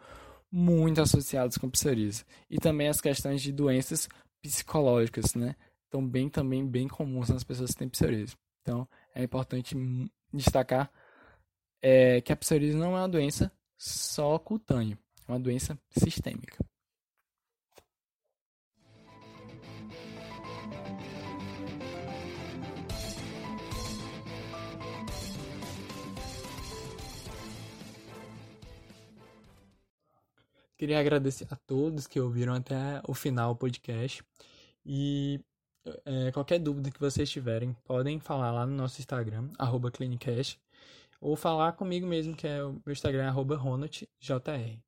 muito 0.51 1.01
associados 1.01 1.59
com 1.59 1.71
psoríase. 1.71 2.25
E 2.51 2.59
também 2.59 2.89
as 2.89 3.01
questões 3.01 3.43
de 3.43 3.53
doenças 3.53 4.09
psicológicas, 4.43 5.35
né? 5.35 5.55
Estão 5.85 6.07
bem 6.07 6.29
também 6.29 6.67
bem 6.67 6.89
comuns 6.89 7.29
nas 7.29 7.45
pessoas 7.45 7.71
que 7.71 7.79
têm 7.79 7.89
psoríase. 7.89 8.37
Então, 8.63 8.87
é 9.15 9.23
importante 9.23 9.75
destacar 10.33 10.91
é, 11.81 12.21
que 12.21 12.33
a 12.33 12.37
psoríase 12.37 12.77
não 12.77 12.97
é 12.97 13.01
uma 13.01 13.09
doença 13.09 13.51
só 13.77 14.39
cutânea, 14.39 14.99
é 15.27 15.33
uma 15.33 15.41
doença 15.41 15.79
sistêmica. 15.91 16.59
Queria 30.79 31.01
agradecer 31.01 31.47
a 31.51 31.57
todos 31.57 32.07
que 32.07 32.21
ouviram 32.21 32.55
até 32.55 33.03
o 33.09 33.13
final 33.13 33.53
do 33.53 33.59
podcast. 33.59 34.25
E 34.87 35.41
é, 36.05 36.31
qualquer 36.31 36.61
dúvida 36.61 36.91
que 36.91 37.01
vocês 37.01 37.29
tiverem, 37.29 37.75
podem 37.85 38.21
falar 38.21 38.53
lá 38.53 38.65
no 38.65 38.77
nosso 38.77 39.01
Instagram, 39.01 39.51
arroba 39.59 39.91
Clinicast, 39.91 40.61
ou 41.21 41.35
falar 41.35 41.73
comigo 41.73 42.07
mesmo, 42.07 42.37
que 42.37 42.47
é 42.47 42.63
o 42.63 42.81
meu 42.87 42.93
Instagram, 42.93 43.27
arroba 43.27 43.57
RonaldJR. 43.57 44.79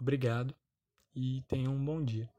Obrigado 0.00 0.54
e 1.14 1.42
tenham 1.42 1.74
um 1.74 1.84
bom 1.84 2.02
dia. 2.02 2.30